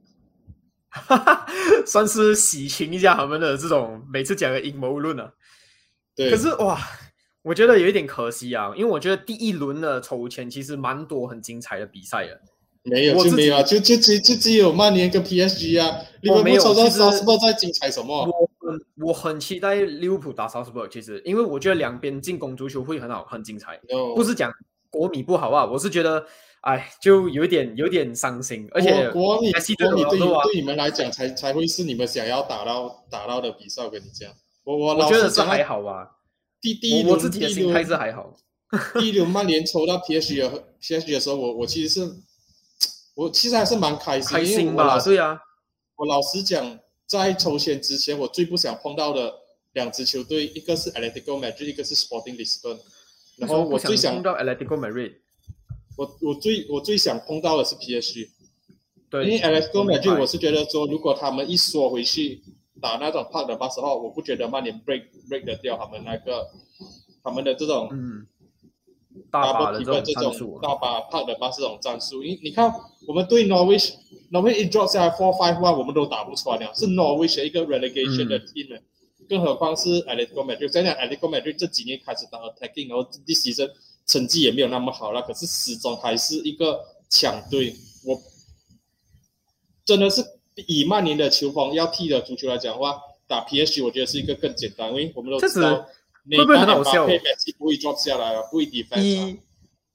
[1.87, 5.33] 算是洗清一下他们的这种每次讲的阴谋论啊。
[6.15, 6.79] 对，可是哇，
[7.43, 12.41] 我觉得有一点可惜啊，因为我觉得第一轮的抽签其实蛮多很精彩的比赛的，
[12.85, 18.44] 没有就没有啊，就就只就只有曼联跟 PSG 啊，你们没有物浦抽到其实萨斯堡在精彩什么？
[18.97, 23.81] 我很期待利物浦打萨斯堡，其实因为我觉得两边进攻足球会很好，很精彩。
[23.89, 24.53] No 不是讲
[24.91, 26.25] 国米不好啊，我是觉得，
[26.61, 33.83] 哎，就有点有点伤心，而且国国米国米对对你们来讲才才会是你们想要打到打到的比赛。
[33.83, 34.31] 我跟你讲，
[34.63, 36.11] 我我我老觉得是还实讲啊，好吧。
[36.61, 38.35] 第第一轮我我自己的第一心是还好。
[38.99, 42.13] 第一轮曼联抽到 PSG 的 PSG 的时候，我我其实是
[43.15, 44.99] 我其实还是蛮开心，开心吧？
[45.01, 45.39] 对啊，
[45.97, 49.35] 我老实讲，在抽签之前，我最不想碰到的
[49.73, 52.79] 两支球队，一个是 Atletico Madrid，一个是 Sporting Lisbon。
[53.37, 55.15] 然后我最想碰到 Atletico Madrid，
[55.97, 58.29] 我我最我最想碰到的是 PSG，
[59.11, 62.43] 对，因为 Atletico Madrid 我是觉得说，如果他们一缩回去
[62.81, 66.49] 打那种 Park 的巴斯的话，我不觉得曼联 break break 得掉他们那个
[67.23, 68.27] 他们的这种嗯，
[69.31, 72.23] 大把 double 的这这种大把 Park 的巴这种战术。
[72.23, 72.73] 你你看
[73.07, 73.95] 我们对 Norwich
[74.31, 78.81] Norwich 一 drop 下来 four five one，我们都打不穿了，是 Norwich 的一个 relegation 的嗯 team 呢
[79.29, 80.71] 更何况是 Atletico Madrid。
[80.71, 83.71] 现在 Atletico Madrid 这几年开始打 attacking，然后 this season
[84.07, 87.75] 成绩也没有那么好了，可是始终还是一个强队。
[88.05, 88.21] 我
[89.85, 90.23] 真的是
[90.67, 95.87] 以曼联的球风要踢的足球来讲的话，打 PSG 我觉得是一个更简单，因为我们都知道次
[96.31, 99.39] 会不会很好笑佩梅西不会 drop 下来啊，不会 defense 啊。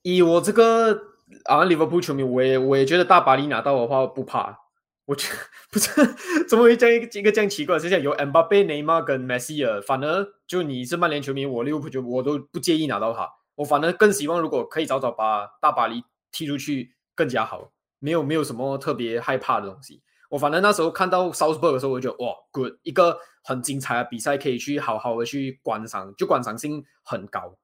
[0.04, 1.00] 以以我这个
[1.46, 4.60] 啊利物浦球迷，我也我也觉得大巴黎拿到的话不怕。
[5.06, 5.36] 我觉得
[5.72, 5.90] 不是
[6.48, 8.00] 怎么会这样一个这样奇怪的事情？
[8.04, 13.28] 有 m 巴佩、内马尔跟梅西尔，反而就你是曼联球迷，我利物浦球我都不介意拿到他。
[13.56, 20.04] 我反而更希望如果可以早早把大巴黎踢出去更加好，没有没有什么特别害怕的东西。
[20.30, 27.56] 我反正那时候看到 Southburg 的时候，我就觉得哇，good，一个很精彩的比赛，可以去好好的去观赏，就观赏性很高。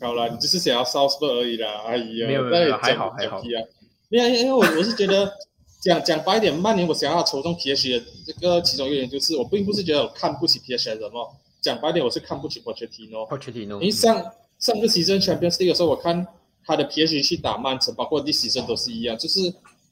[0.00, 3.62] 好了，你就是想要 Southburg 而已啦，哎呀，没有没有还好还好讲屁啊。
[4.10, 5.30] 因为我我是觉得
[5.82, 13.28] 讲讲白一点，曼联我想要抽中 PSG 的这个其中一个原因就是，我并不是觉得我看不起 PSG 的什么，讲白一点，我是看不起 Pochettino。
[13.28, 14.14] Pochettino，因为上
[14.58, 16.26] 上个 season Champions League 的时候，我看
[16.64, 19.40] 他的 PSG 去打曼城，包括第 season 都是一样，就是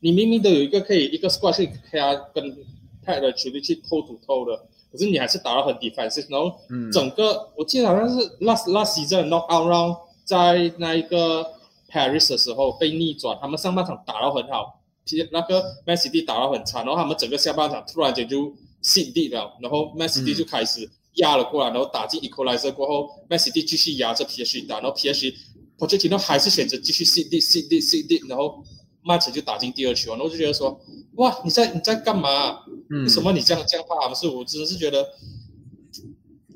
[0.00, 2.56] 你明明都有一个可以一个 squad 去可以啊跟
[3.02, 4.56] 派的球队去偷土偷的，
[4.90, 6.90] 可是你还是打得很 defensive，然后嗯。
[6.92, 11.46] 整个、我记得好像是 last last season knock out round 在那一个
[11.88, 20.36] Paris 的时候被逆转，他们上半场打得很好，P 那个 Man City 打得很差，然后他们整个下半场突然间就信地了，然后 Man City 嗯。
[20.36, 25.32] 就开始压了过来，然后打进 equalizer 过后，Man City 继续压着 PSG 打，然后 PSG
[25.78, 28.64] Pochettino 还是选择继续信地信地信地，然后
[29.06, 30.80] 曼城就打进第二球，然后我就觉得说，
[31.14, 34.14] 哇，你在你在干嘛啊、嗯为什么你这样这样怕他们？
[34.16, 35.06] 是我真的是觉得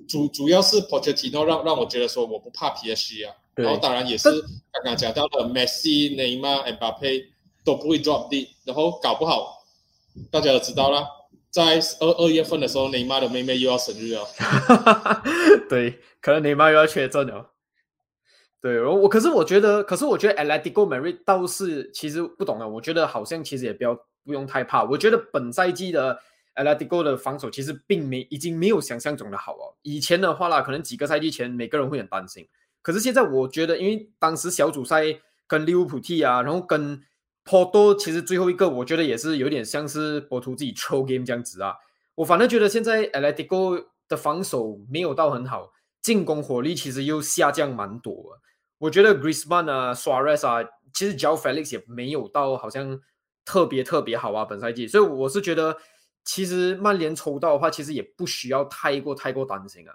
[0.09, 4.29] 主主要是 Pochettino 让让我觉得说我不怕 PSG 啊，对然后当然也是
[4.73, 7.27] 刚刚讲到的 Messi、内马尔、Mbappe
[7.65, 9.65] 都不会 drop D，然后搞不好
[10.31, 11.07] 大家都知道啦，
[11.51, 14.27] 在二二月份的时候，内马尔的妹妹又要生日了。
[15.71, 17.51] 对，可能内马尔又要确诊了。
[18.63, 22.67] 对，我我可是我觉得，可是我觉得 Atletico Madrid 倒是其实不懂啊。
[22.67, 24.85] 我觉得好像其实也不要不用太怕。
[24.85, 26.19] 我觉得本赛季的
[26.55, 29.73] Atletico 的防守其实并没已经没有想象中的好哦。
[29.81, 32.47] 以前的话啦，可能几个赛季前每个人会很担心，
[32.83, 35.05] 可是现在我觉得，因为当时小组赛
[35.47, 37.01] 跟利物浦踢啊，然后跟
[37.47, 41.75] Porto 其实最后一个，我觉得也是有点像是波图自己抽 game 这样子啊。
[42.17, 48.39] 我反正觉得现在 Atletico 的防守没有到很好，进攻火力其实又下降蛮多。
[48.81, 52.99] 我觉得 Griezmann 啊、Suarez 啊，其实 Joao Felix 也没有到好像
[53.45, 54.89] 特别特别好啊，本赛季。
[54.89, 55.77] 所以我是觉得，
[56.25, 59.95] 其实曼联抽到的话，其实也不需要太过太过担心啊。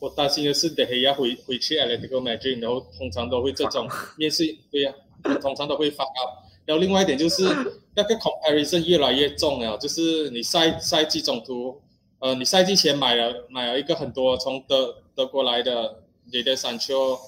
[0.00, 4.94] 我担心的是德黑亚回回去 Atletico Madrid，然后通常都会这种面试，对呀、
[5.40, 6.46] 通常都会发 up。
[6.64, 7.44] 然后另外一点就是
[7.94, 11.82] 那个 comparison 越来越重了，就是你赛赛季中途，
[12.18, 17.18] 呃，你赛季前买了买了一个很多从德德国来的 d a Sancho，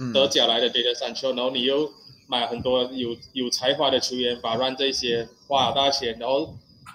[0.00, 1.90] 嗯德甲来的 a d a Sancho，然后你又
[2.26, 6.54] 买很多有有才华的球员，把让这些花了大钱，然后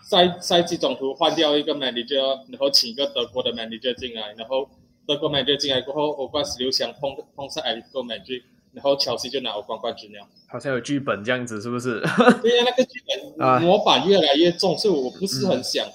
[0.10, 4.70] 赛赛季中途换掉一个 manager，然后请一个德国的 manager 进来，然后
[5.08, 10.28] 德国 manager 进来过后，欧冠十六强碰碰上 Atletico Madrid，然后切尔西就拿欧冠冠军了。
[10.48, 12.00] 好像有剧本这样子，是不是？
[12.42, 13.02] 对呀，那个剧
[13.40, 15.86] 啊本模板越来越重，所以我不是很想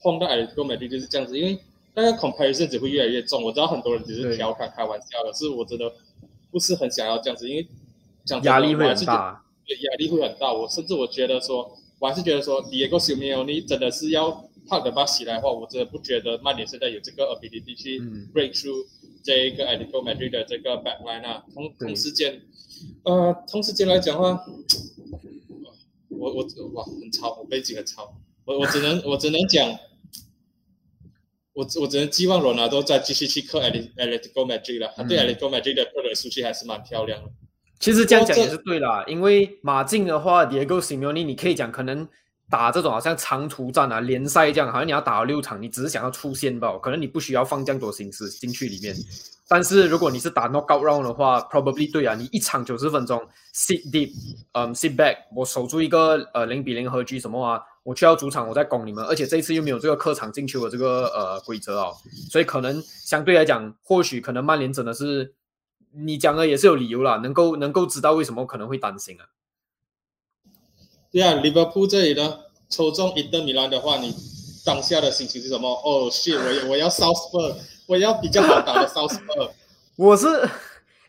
[0.00, 1.58] 碰到 Atletico Madrid 就是这样子，因为
[1.96, 3.42] 那个 comparison 只会越来越重。
[3.42, 5.90] 我知道很多人只是调侃开玩笑的，是我真的
[6.50, 7.66] 不是很想要这样子，因为
[8.24, 9.42] 讲压力会很大。
[9.66, 10.52] 对，压力会很大。
[10.52, 17.98] 我甚至我觉得说，我还是觉得说，Diego Simeone 真的是要帕德巴起来的话，我真的不觉得曼联现在有这个 ability 去
[18.34, 18.86] break through
[19.24, 21.44] 这一个 Atletico Madrid 的这个 backline 啊。
[21.54, 22.42] 同同时间，
[23.04, 24.44] 呃，同时间来讲的话，
[26.10, 29.68] 我我哇很超，我背景很超，我我只能 我只能讲，
[31.56, 34.92] 我我只能寄望罗纳多再继续去克 Atletico Madrid 了。
[34.94, 37.30] 他对 Atletico Madrid 的个人数据还是蛮漂亮的。
[37.80, 42.06] 其实这样讲也是对啦，因为马竞的话，Diego Simeone，你可以讲可能
[42.50, 48.94] 打这种好像长途战啊、联赛这样，好像你要打六场，你只是想要出线吧，可能你不需要放这样多心思进去里面。
[49.48, 53.18] 但是如果你是打 knockout round 的话，probably 对啊，你一场九十分钟
[53.54, 54.10] ，sit deep，
[54.52, 61.94] 嗯，sit back，我守住一个呃零比零和局什么啊，我去到主场我再攻你们，而且这一次又没有这个客场进球的这个呃规则哦，
[62.28, 65.34] 所以可能相对来讲，或许可能曼联真的是。
[65.98, 69.24] 你讲的也是有理由啦，能够能够知道为什么可能会担心啊。
[71.10, 74.14] 对啊，利物浦这里呢，抽中伊德米兰的话，你
[74.62, 75.66] 当下的心情是什么？
[75.66, 79.52] 哦，shit，我我要 Southport，我要比较好打的 Southport。
[79.96, 80.26] 我是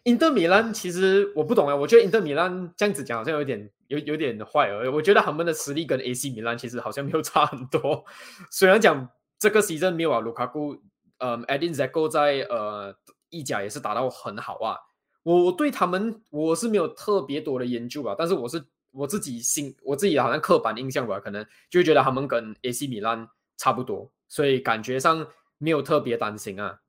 [0.07, 4.89] 英德米兰，其实我不懂啊，我觉得英德米兰这样子讲好像有点有有点坏哦。
[4.91, 8.05] 我觉得他们的实力跟 AC 米兰其实好像没有差很多。
[8.49, 10.77] 虽然讲这个 season 没有啊，卢卡库，
[11.17, 12.95] 嗯，Edin Zeko 在呃。
[13.29, 14.79] 意甲也是打到很好啊，
[15.23, 26.79] 我我对他们我是没有特别多的研究吧，但是我是我自己心我自己好像刻板印象吧，可能就觉得他们跟 AC 米兰差不多，所以感觉上没有特别担心啊，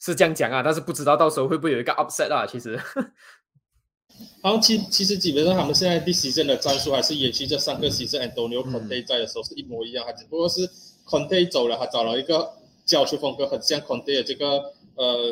[0.00, 2.72] 是这样讲啊，但是不知道到时候会不会有一个 upset 啊，其实，
[4.42, 10.68] 然后，其其实基本上他们现在第十阵的战术还是延续这三个十阵，Antonio Conte 在的时候是一模一样，他只不过是
[11.06, 12.52] Conte 走了，他找了一个
[12.84, 14.72] 教学风格很像 Conte 的这个。
[14.96, 15.30] 呃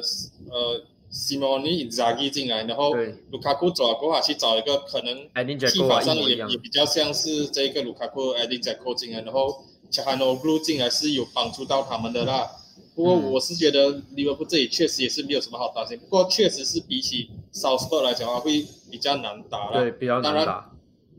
[0.50, 2.92] 呃，Simone Inzaghi 进来，然后
[3.31, 5.27] 卢卡库走了过后，去找一个可能
[5.70, 10.59] 技法上也也比较像是这个卢卡库 a d i n z a g o 进来，然后 c h a n o u
[10.59, 12.46] 进来是有帮助到他们的啦。
[12.95, 19.81] 不过我是觉得利物浦这里确实也是没有什么好担心，不过确实是比起 Southport 来讲的话，会比较难打了。
[19.83, 20.71] 对，比较难打。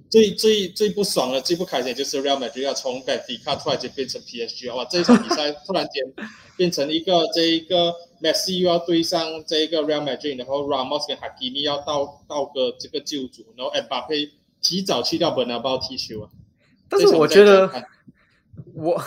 [0.08, 4.86] 最最最不爽的、最不开心就是 Real Madrid 要从 b e t i c a 突然间变成 PSG 哇！
[4.86, 6.04] 这一场比赛 突然间
[6.56, 14.30] 变成一个这一个 Messi 又要对上这一个 Real Madrid，然后 Ramos 跟 Hakimi 要倒倒个这个救主，然后 Mbappe
[14.62, 16.30] 提早去掉 Bernabeu 踢球啊！
[16.88, 17.70] 但是我觉得
[18.74, 19.02] 我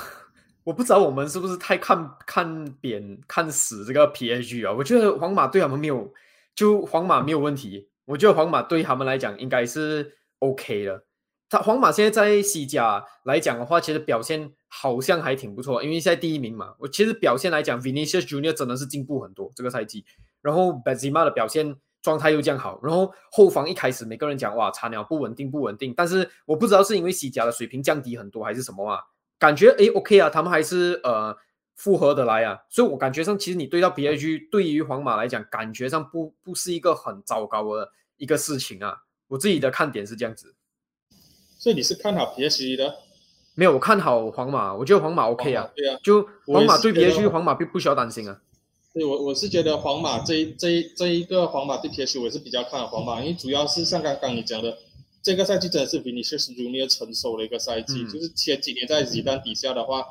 [0.68, 4.74] 我不知道我们是不是太看看扁看死这个 PSG 啊？
[4.76, 6.12] 我觉得皇马对他们没有，
[6.54, 7.88] 就皇马没有问题。
[8.04, 10.14] 我觉得皇马对他们来讲应该是。
[10.40, 11.04] OK 了，
[11.48, 16.74] 他皇马现在在西甲来讲的话，其实表现好像还挺不错，因为现在第一名嘛。
[16.78, 20.04] 我其实表现来讲，Vinicius Junior 真的是进步很多这个赛季。
[20.42, 29.00] 然后 Benzema 的表现状态又这样好，然后后防一开始每个人讲哇，茶鸟不稳定不稳定，但是我不知道是因为西甲的水平降低很多还是什么啊？
[29.38, 31.36] 感觉诶 OK 啊，他们还是呃
[31.76, 39.02] 复合的来啊，所以我感觉上其实你对到 PSG 对于皇马来讲，感觉上不不是一个很糟糕的一个事情啊。
[39.28, 40.54] 我自己的看点是这样子，
[41.58, 42.96] 所以你是看好 PSG 的？
[43.54, 44.74] 没有，我看好皇马。
[44.74, 48.40] 我觉得皇马 OK 啊，对啊，就皇马对 PSG，皇马并不需要担心啊。
[48.94, 54.78] 对我我是觉得皇马这这这一个皇马对 PSG，我是比较看好皇马，因为主要是像刚刚你讲的，
[55.22, 60.04] 这个赛季真的是比你确实 Junior 成熟的一个赛季，就是前几年在吉丹底下的话，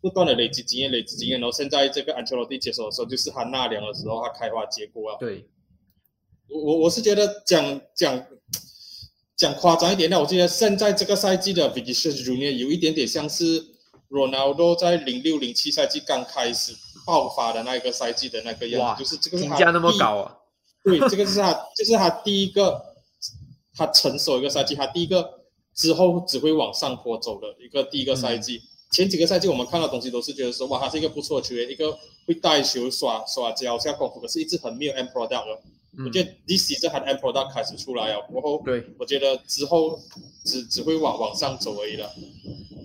[0.00, 5.16] 不断的累积经验，累积经验，然后现在这个安切洛蒂接手的时候，就是他纳凉的时候，他开花结果啊。
[5.20, 5.48] 对。
[6.50, 8.26] 我我我是觉得讲讲
[9.36, 13.62] 讲夸张一点的，我觉得现在这个赛季的 Vinicius Junior 有一点点像是
[14.08, 16.72] Ronaldo 在零六零七赛季刚开始
[17.04, 20.38] 爆发的那一个赛季的那个样子，就是这个是评价那么高啊？
[20.82, 22.87] 对，这个是他，就是他第一个
[23.78, 25.24] 他成熟一个赛季，他第一个
[25.74, 28.60] 之后只会往上坡走的一个第一个赛季。
[28.90, 35.60] 前几个赛季我们看到东西都是觉得说，哇，他是一个不错的球员，一个会带球耍耍脚下功夫，可是一直很没有 end product 的。
[36.04, 39.98] 我觉得 this 这还 end product 开始出来了，然后对我觉得之后
[40.44, 42.10] 只只会往往上走而已了。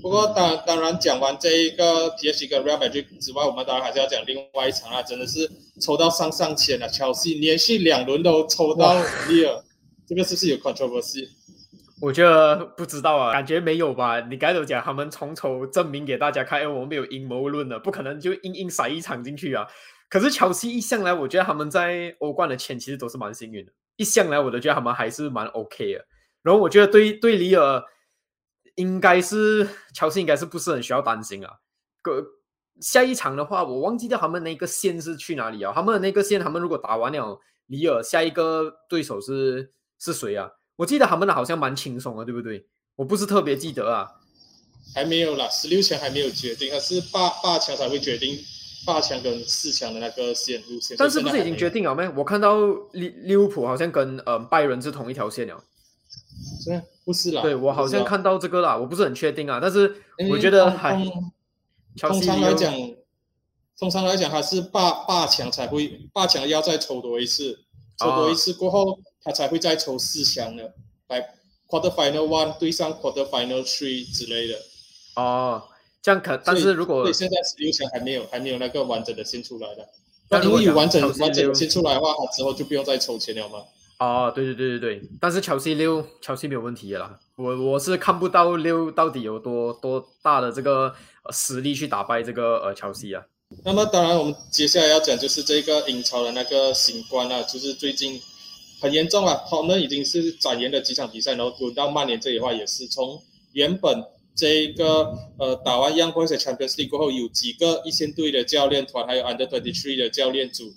[0.01, 8.95] 不过当当然讲完这一个 PSG 跟 Real Madrid 之外，我们当然还是要讲另外一场啊，真的是抽到上上签了，切尔西连续两轮都抽到
[9.27, 9.61] Lear，
[10.07, 11.27] 这个是不是有 controversy？
[12.01, 14.19] 我觉得不知道啊，感觉没有吧？
[14.19, 19.65] 你刚才讲他们从头证明给大家看，我们没有阴谋论的，不可能就硬硬塞一场进去啊。
[20.09, 23.71] 可是乔西一向来，我觉得他们在欧冠的签其实都是蛮幸运的。
[23.95, 26.05] 一向来，我都觉得他们还是蛮 OK 的。
[26.41, 27.81] 然后我觉得对对里尔，
[28.75, 31.49] 应该是乔西应该是不是很需要担心啊。
[32.01, 32.21] 个
[32.81, 35.71] 下一场的话，我忘记掉他们那个线是去哪里啊？
[35.73, 40.49] 他们的那个线，他们如果打完了里尔，下一个对手是是谁啊？
[40.75, 42.65] 我记得他们的好像蛮轻松的，对不对？
[42.95, 44.11] 我不是特别记得啊。
[44.93, 48.37] 还没有啦，十六强还没有决定，它是八八强才会决定
[48.85, 50.95] 八强跟四强的那个线路线。
[50.97, 51.83] 但是不是已经决定？
[51.83, 52.07] 了没？
[52.09, 55.63] 我看到利利物浦好像跟呃拜仁是同一条线了。
[57.05, 60.93] 不是啦，对我好像看到这个啦，我不是很确定啊，但是我觉得通还
[61.97, 62.73] 通常来又讲，
[63.77, 67.59] 通常来讲，还是八八强才会八强要再抽多一次，
[67.99, 70.73] 抽多一次过后，他才会再抽四强的，
[71.07, 71.21] 来
[71.67, 74.57] quarter final one 对上 quarter final three 之类的。
[75.15, 75.63] 哦，
[76.01, 79.87] 这样可，但是如果所以现在十六强还没有还没有那个完整的先出来的。
[80.29, 83.59] 那但如果有完整完整的六线出来的话，他之后就不用再抽签了嘛。
[83.99, 87.19] 哦，对对对对对，但是乔西六，乔西没有问题的啦。
[87.35, 90.93] 我我是看不到六到底有多多大的这个
[91.23, 93.23] 呃实力去打败这个呃乔西啊。
[93.63, 98.19] 那么当然，我们接下来要讲就是这个英超的那个新冠啊，就是最近
[98.83, 103.17] 很严重啊，他们已经是展延了几场比赛，然后轮到曼联这里的话，也是从
[103.53, 104.03] 原本
[104.35, 110.73] 这个呃打完 Young Boys Champions League 过后，有几个一线队的教练团，还有 Under Twenty Three 的教练组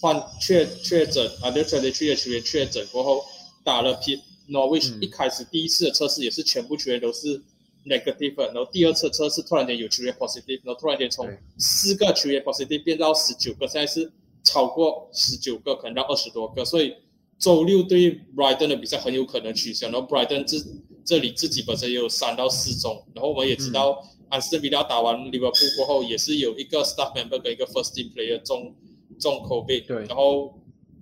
[0.00, 3.22] 患确确诊，Under Twenty Three 的球员确诊过后，
[3.62, 5.02] 打了 P Norwich，、嗯。
[5.02, 7.42] 一开始第一次的测试也是全部球员都是
[7.84, 11.38] negative，然后第二次测试突然间有球员 positive，然后突然间从对。
[11.58, 14.10] 四个球员 positive 变到十九个，现在是
[14.42, 16.94] 超过十九个，可能到二十多个，所以
[17.40, 19.88] 周六对 Brighton 的比赛很有可能取消。
[19.88, 20.58] 然后 Brighton 这
[21.04, 28.76] 这里自己本身也有三到四中，然后我们也知道安斯顿维拉打完 Liverpool 过后，也是有一个 staff member 跟一个 first team player 中
[29.18, 30.54] 中 COVID，对然后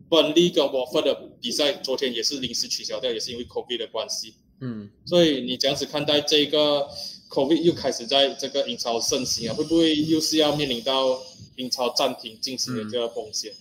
[0.08, 4.34] 本利跟 Watford 的比赛昨天也是临时取消掉，也是因为 COVID 的关系。
[4.60, 6.88] 嗯，所以你这样子看待这个
[7.30, 11.20] COVID 又开始在这个英超盛行啊，会不会又是要面临到
[11.56, 13.52] 英超暂停进行的这个风险？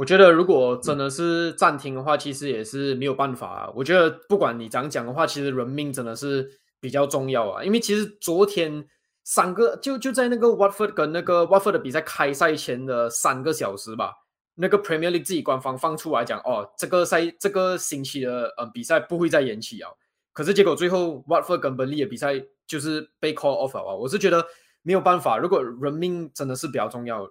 [0.00, 3.72] 我觉得如果真的是暂停的话，其实也是没有办法啊。
[3.74, 7.62] 我觉得不管你怎样讲的话，其实人命真的是比较重要啊。
[7.62, 8.82] 因为其实昨天
[9.24, 14.14] 三个就就在那个 Watford 跟那个 Watford 的比赛开赛前的三个小时吧，
[14.54, 19.90] 那个 Premier League 自己官方放出来讲，哦，这个赛这个星期的呃比赛不会再延期啊。
[20.32, 23.94] 可是结果最后 Watford 跟本利的比赛就是被 call off 了啊。
[23.94, 24.42] 我是觉得
[24.80, 27.30] 没有办法，如果人命真的是比较重要，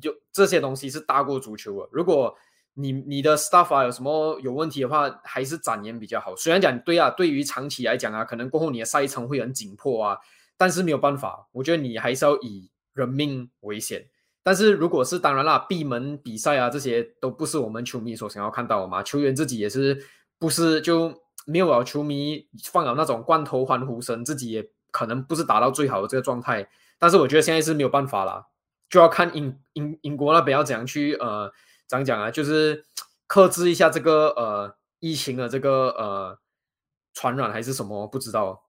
[0.00, 1.88] 就这些东西是大过足球的。
[1.92, 2.34] 如果
[2.74, 6.36] 你你的 staff 啊有什么有问题的话，还是展延比较好。
[6.36, 10.18] 虽然讲对啊，对于长期来讲啊，可能过后你的赛程会很紧迫啊，
[10.56, 14.06] 但是没有办法，我觉得你还是要以人命为先。
[14.44, 19.02] 但是如果是当然啦，闭门比赛啊，这些都不是我们球迷所想要看到的嘛。
[19.02, 20.06] 球员自己也是
[20.38, 21.12] 不是就
[21.46, 26.68] 没有了球迷放了那种罐头欢呼声，自己也可能不是达到最好的这个状态。
[26.98, 28.46] 但是我觉得现在是没有办法啦，
[28.88, 31.50] 就要看英英英国那边要怎样去呃
[31.88, 32.84] 怎样讲啊，就是
[33.26, 36.38] 克制一下这个呃疫情的这个呃
[37.12, 38.64] 传染还是什么，不知道。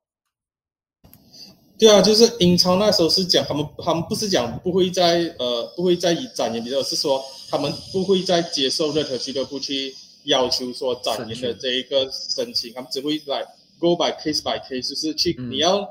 [1.77, 9.95] 对啊，就是英超那时候是讲他们，他们不是讲不会再呃不会再以展延比赛，而是说他们不会再接受任何俱乐部去
[10.25, 13.45] 要求说展延的这一个申请，他们只会来
[13.79, 15.89] go by case by case，就是去、嗯你要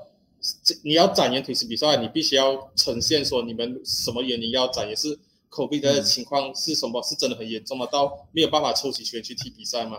[0.83, 5.19] 你要展延腿式比赛，你必须要呈现说你们什么原因要展延，是
[5.51, 7.87] COVID 的嗯情况是什么，是真的很严重吗？
[7.87, 9.99] 到没有办法抽起球员去踢比赛吗？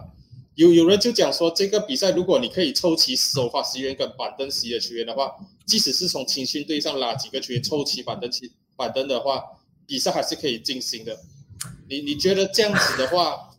[0.55, 5.33] 有有人就讲说，这个比赛如果你可以凑齐首发十员跟板凳席的球员的话，
[5.65, 9.41] 即使是从青训队上拉几个球员凑齐板凳席板凳的话，
[9.87, 11.17] 比赛还是可以进行的。
[11.89, 13.51] 你你觉得这样子的话，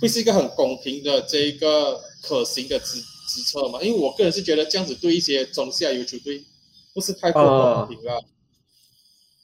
[0.00, 3.00] 会是一个很公平的这一个可行的职
[3.30, 3.80] 职策嘛？
[3.80, 6.44] 因为我个人是觉得这样子对一些中下游球队
[6.92, 8.24] 不是太过公平了。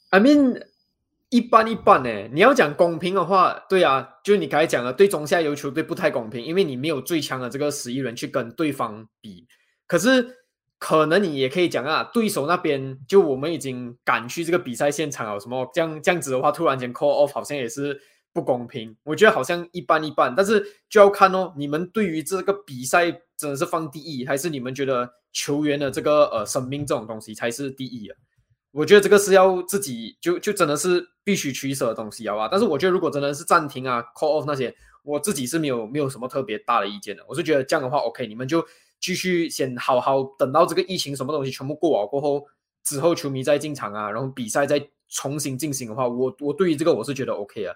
[0.09, 0.61] I mean，
[1.29, 2.29] 一般一般呢。
[2.33, 9.47] 你要讲公平的话，对啊，就是你刚才讲的，对中下游球队不太公平，因为你没有最强的这个十一人去跟对方比。
[9.85, 10.43] 可是
[10.77, 18.01] 可能你也可以讲啊，对手那边就我们已经赶去这个比赛现场了，什么这样这样子的话，突然间 call off 好像也是
[18.37, 18.95] 不公平。
[19.03, 28.15] 我觉得好像一般一般，但是就要看哦，你们对于这个比赛真的是放第一，还是你们觉得球员的这个呃生命这种东西才是第一啊？
[28.71, 32.47] 我觉得这个是要自己就就真的是必须取舍的东西，好吧？
[32.51, 34.71] 但是我觉得如果真的是暂停啊、call off 那些，
[35.01, 37.25] 我自己是没有没有什么特别大的意见的。
[37.27, 38.63] 我是觉得这样的话，OK，你们就
[38.99, 42.45] 继续先好好等到这个疫情什么东西全部过完过后，
[42.83, 47.73] 之后球迷再进场啊，然后比赛再重新进行的话，我我对于这个我是觉得 OK 啊。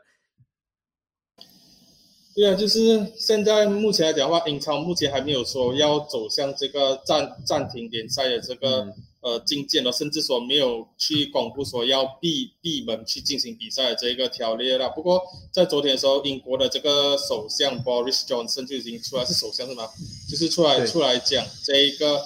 [2.34, 8.93] 对啊，就是现在目前来讲的话，英超目前还没有说要走向这个暂暂停联赛的这个、嗯。
[9.21, 14.89] 呃境界了，甚至说没有去公布说要闭闭门去进行比赛的这一个条例了。
[14.89, 15.21] 不过
[15.51, 19.88] 在昨天的时候，英国的这个首相 Boris Johnson 就已经出来，是首相是吗？
[20.27, 22.19] 就是出来出来讲这一个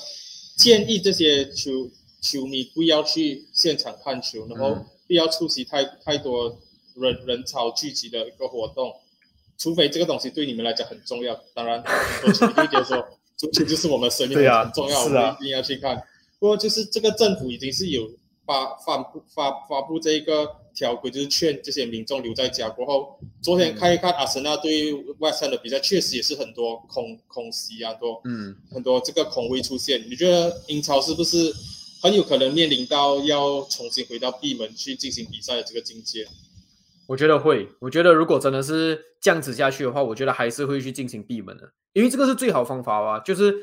[0.58, 1.90] 建议这些球
[2.22, 6.58] 球迷不要去现场看球，然后不要出席太太多
[6.96, 8.94] 人人潮聚集的一个活动，
[9.58, 11.40] 除非这个东西对你们来讲很重要。
[11.54, 15.96] 当然，很多球迷会觉得说，足球就是我们生命很重要，我们一定要去看。
[16.40, 18.10] 不过，就是这个政府已经是有
[18.46, 20.58] 发发布发发布这一个。
[20.76, 22.68] 条规就是劝这些民众留在家。
[22.68, 30.04] 过后，昨天看一看阿森纳对外山的比赛，确实也是很多空空袭啊，多嗯，很多这个空位出现。
[30.10, 31.56] 你觉得英超是不是
[32.02, 36.28] 很有可能面临到要重新回到闭门去进行比赛的这个境界？
[37.08, 37.70] 我觉得会。
[37.80, 43.56] 我觉得如果真的是这样子下去的话，我觉得还是会去进行闭门的，因为这个是最好方法啊，就是。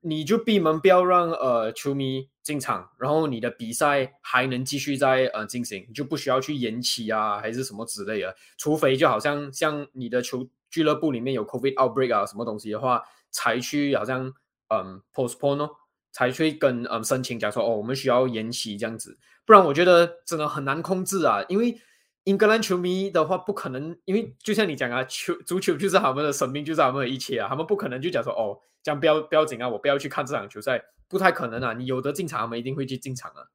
[0.00, 8.34] 你就闭门，不要让呃球迷进场，然后你的比赛还能继续在呃进行，就不需要去延期啊，还是什么之类的。
[8.58, 14.26] 除非就好像像你的球俱乐部里面有 COVID outbreak 啊什么东西的话，才去好像
[14.74, 15.70] 嗯 postpone 哦，
[16.10, 19.16] 才去跟嗯申请讲说哦，我们需要延期这样子。
[19.44, 21.80] 不然我觉得真的很难控制啊，因为
[22.26, 28.60] 英格兰球迷的话不可能，因为就像你讲啊，球足球就是他们的生命，就是他们的一切啊，他们不可能就讲说哦。
[28.82, 29.68] 这样标标紧啊！
[29.68, 31.72] 我不要去看这场球赛，不太可能啊！
[31.72, 33.50] 你有的进场，他们一定会去进场啊。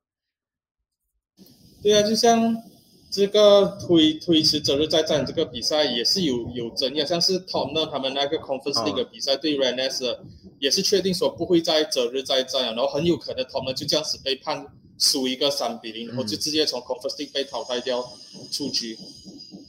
[1.82, 2.54] 对啊，就像
[3.10, 10.20] 这个推推迟择日再战这个比赛也是有有争议，像是 Tom 他们那个 Conference League 比赛对 Rennes
[10.60, 14.68] 也是确定说不会在择日再战啊，然后很有可能 Tom 就这样子被判
[15.02, 18.10] 输一个三比零，然后就直接从 Conference League 被淘汰掉
[18.50, 18.98] 出局。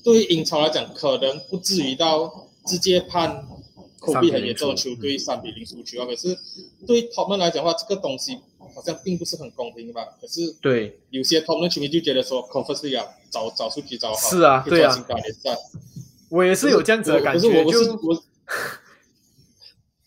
[0.05, 3.45] 对于英超来讲，可能不至于到直接判。
[4.03, 6.05] 口碑很严重的球队三比零输球啊！
[6.05, 6.37] 可是
[6.89, 8.37] 对他们来讲的话，这个东西
[8.75, 10.05] 好像并不是很公平吧？
[10.21, 14.93] 可是对有些他们球迷就觉得说，Conference 啊，早早出局早好，是啊，对啊，
[16.31, 17.49] 我也是有这样子的感觉。
[17.49, 18.25] 可是我不是我，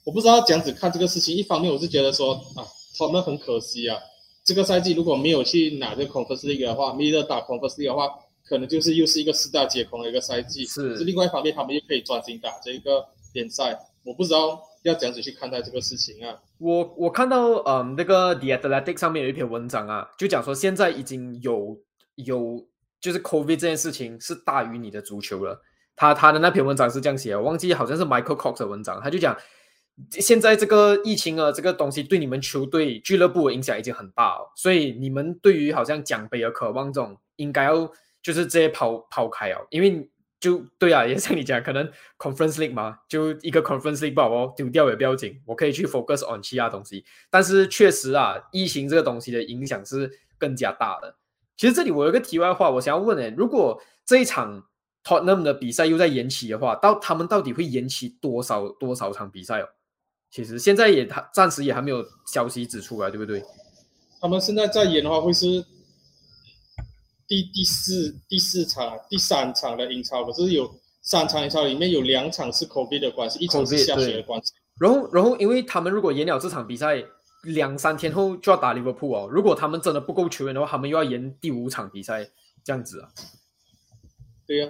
[0.04, 1.34] 我不知道这样子看这个事情。
[1.34, 2.68] 一方面我是觉得说啊，
[2.98, 3.98] 他们很可惜啊，
[4.46, 8.08] 这个赛季如果没有去拿这个 Conference 的话，没得打 Conference 的话，
[8.48, 10.66] 可能就是又是一个四大皆空的一个赛季。
[10.66, 10.96] 是。
[10.96, 13.06] 是另外一方面，他们又可以专心打这个。
[13.36, 16.34] 联赛，我不知道要怎样子去看待这个事情啊。
[16.58, 21.78] 我我看到，嗯，那个 The Athletic 上面有一篇文章啊，就讲说现在已经有
[22.16, 22.66] 有
[23.02, 25.62] 就是 COVID 这件事情是大于你的足球了。
[25.98, 29.36] 他他的那篇文章是这样写，我忘记好像是 Michael Cox 的文章，他就讲
[30.12, 37.92] 现在这个疫情啊，这个东西对你们球队俱乐部的影响已经很大了，所以你们对于好像奖杯的渴望这种，应该要
[38.22, 40.10] 就是直接抛抛开哦，因为。
[40.38, 41.90] 就对啊，也像你讲，可能
[42.20, 47.04] Conference League 嘛，就一个 Conference League 把我丢掉也不要紧，我可以去 focus on 其他东西。
[47.32, 51.16] 但是确实啊，疫情这个东西的影响是更加大的。
[51.58, 54.68] 其实这里我有个题外话，我想要问诶，如果这一场
[55.04, 59.70] Tottenham 的比赛又在延期的话，到他们到底会延期多少多少场比赛哦？
[60.36, 63.42] 其实现在也他暂时也还没有消息指出来，对不对？
[64.20, 65.64] 他们现在在演的话，会是？
[67.26, 70.70] 第第四第四场第三场的英超，可是有
[71.02, 74.52] 三场英超里面有两场是 COVID 的关系，一场是下雪的关系。
[74.78, 77.02] 然后然后，因为他们如果延了这场比赛，
[77.44, 79.30] 两三天后就要打利物浦哦。
[79.32, 82.30] 如果他们真的不够球员的话，他们又要延第五场比赛，
[82.62, 83.10] 这样子啊？
[84.46, 84.70] 对呀，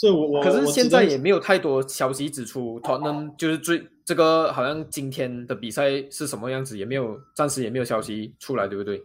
[0.00, 9.02] 所以我我可是现在也没有太多消息指出，Tottenham 就是最这个好像今天的比赛是什么样子，也没有暂时也没有消息出来，对不对？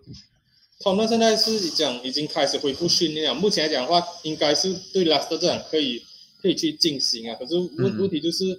[0.80, 3.36] 他们现在是讲已经开始恢复训练了。
[3.36, 6.02] 目前来讲的话，应该是对拉斯特这场可以
[6.42, 7.36] 可以去进行啊。
[7.38, 8.58] 可是问问题就是，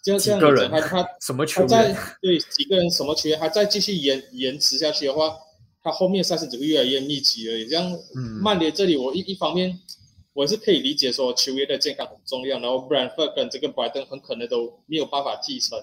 [0.00, 1.96] 这样这样子，他他什么球员？
[2.20, 5.34] 对几个人什么球员还再继续延延迟下去的话，
[5.82, 7.66] 他后面赛事只会越来越密集而已。
[7.66, 7.92] 这样，
[8.40, 9.76] 曼联这里我一一方面
[10.34, 15.78] 我是可以理解说球员的健康很重要，然后 Brentford 跟这个 Brighton 很可能都没有办法继承。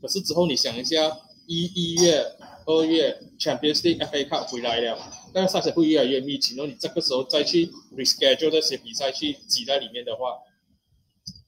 [0.00, 2.24] 可是之后你想一下，一一月。
[2.66, 4.96] 二月 Champions League FA Cup 回来了，
[5.34, 6.54] 那个赛程会越来越密集。
[6.54, 10.36] 然后你这个时候再去 reschedule 这些比赛去挤在里面的话，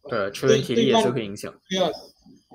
[0.09, 1.55] 对球员体力也是会影响。
[1.69, 1.89] 对啊，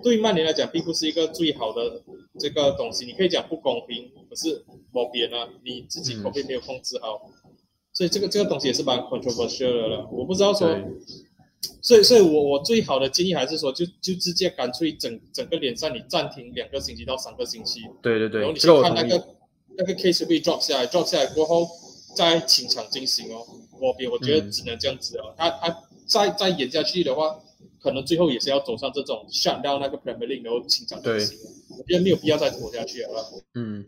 [0.03, 2.01] 对曼联来讲并不是一个最好的
[2.39, 3.05] 这个东西。
[3.05, 7.21] 你可以讲不公平，可是某边啊，你自己口碑没有控制好，
[7.97, 10.07] 所以这个这个东西也是蛮 controversial 的了。
[10.11, 10.69] 我不知道说。
[11.81, 17.81] 所以，所以我我最好的建议还是说，就就直接干脆整整个联赛你暂停两个星期到三个星期。
[18.03, 18.41] 对对对。
[18.41, 19.27] 然后你去看那个
[19.75, 21.67] 那个 case 被 drop 下来，drop 下来过后
[22.15, 23.43] 再清场进行哦。
[23.81, 25.33] 我比我觉得只能这样子哦。
[25.35, 25.75] 他他
[26.05, 27.35] 再再演下去的话，
[27.81, 31.39] 可能最后也是要走上这种 shut down 那个 Premier League 然后清场进行。
[31.79, 33.43] 我觉得没有必要再拖下去了。
[33.55, 33.83] 嗯，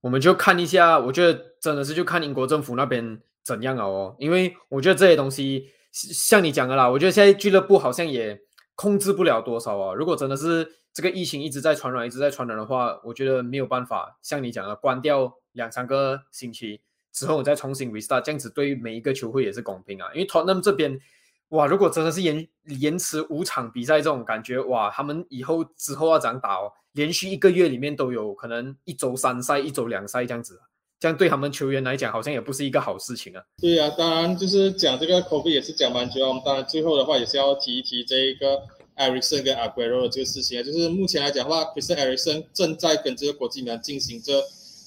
[0.00, 5.70] 我们就看一下，我觉得真的是就看英国政府那边怎样了哦，因为我觉得这些东西。
[5.92, 8.40] 像你讲的啦，我觉得现在俱乐部好像也
[8.76, 9.92] 控制不了多少啊。
[9.92, 16.80] 如果真的是这个疫情一直在传染，一直在传染的话，我觉得没有办法像你讲的关掉两三个星期
[17.12, 20.08] 之后再重新 restart，这样子对于每一个球会也是公平啊。
[20.14, 21.00] 因为 Tottenham 这边。
[21.50, 22.48] 哇，如果真的是延
[22.80, 26.72] 延迟五场比赛这种感觉，哇，他们以后之后要怎样打哦？
[26.92, 30.60] 连续一个月里面都有可能一周三赛，一周两赛这样子，
[30.98, 33.42] 这样对他们球员来讲好像也不是一个好事情啊。
[33.60, 38.56] 对呀，当然就是讲这个 COVID 也是讲蛮久，我们当然最后的话也是要提一提这一个
[38.96, 44.40] Ericsson 跟 Aguero 的这个事情啊，就是目前来讲的话，Chris Ericsson 正在跟这个国际米兰进行着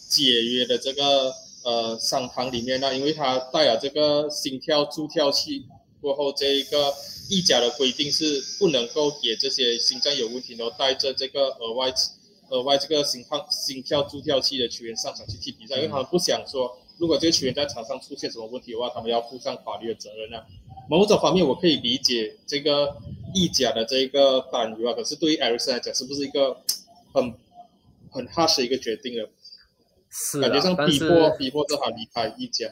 [0.09, 1.34] 解约的这个
[1.66, 5.66] 呃商谈里面呢，因为他带了这个心跳助跳器。
[6.04, 6.93] 过后，这一个
[7.30, 11.91] 意甲的规定是不能够给这些心脏有问题，然后带着这个额外
[12.49, 20.45] 额外这个心跳心跳助跳器的球员上场去踢比赛，因为他们不想说，如果这个球员在场上出现什么问题的话，他们要负上法律的责任啊。
[20.89, 22.97] 某种方面，我可以理解这个
[23.34, 26.58] 意甲的这一个担忧啊，可是对于艾瑞森来讲，是不是一个
[27.14, 27.34] 很
[28.12, 29.30] 很 harsh 的一个决定了？
[30.10, 32.68] 是，感觉像逼迫逼迫着他离开意甲。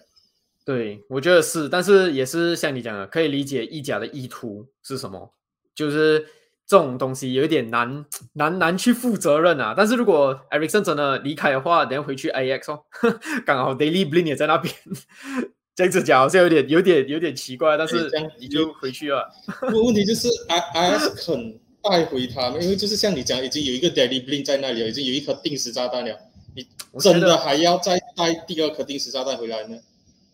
[0.64, 5.34] 对，我觉得是，但是也是像你讲的，可以理解意甲的意图是什么，
[5.74, 6.20] 就是
[6.68, 9.74] 这种东西有一点难难难去负责任啊。
[9.76, 12.84] 但是如果 Ericsson 真的离开的话，等下回去 AX 哦，
[13.46, 14.74] 刚好 Daily Blind 也在那边，
[15.76, 18.10] 这样子讲好像有点有点有点奇怪，但是
[18.40, 19.28] 你就回去了。
[19.74, 26.16] 问题就是 I IS 肯带回他们，因为就是像你讲，已经有一个 Daily Blind 在那里了，已经有一颗定时炸弹了，
[26.56, 26.68] 你
[27.00, 29.76] 真的还要再带第二颗定时炸弹回来呢？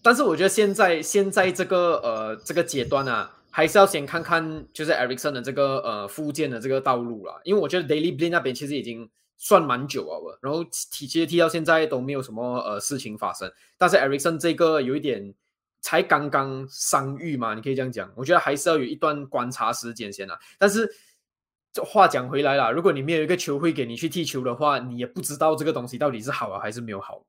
[0.07, 15.33] 但是我觉得现在现在这个呃这个阶段啊，还是要先看看就是 Ericsson 的这个呃复健的这个道路了，因为我觉得 Daily Blind 那边其实已经算蛮久了，然后踢其实踢到现在都没有什么呃事情发生，但是 Ericsson 这个有一点
[15.81, 20.39] 才刚刚伤愈嘛，你可以这样讲，我觉得还是要有一段观察时间先啊。
[20.57, 20.89] 但是
[21.73, 27.25] 这话讲回来了，如果你没有一个球会给你去踢球的话，你也不知道这个东西到底是好啊还是没有好。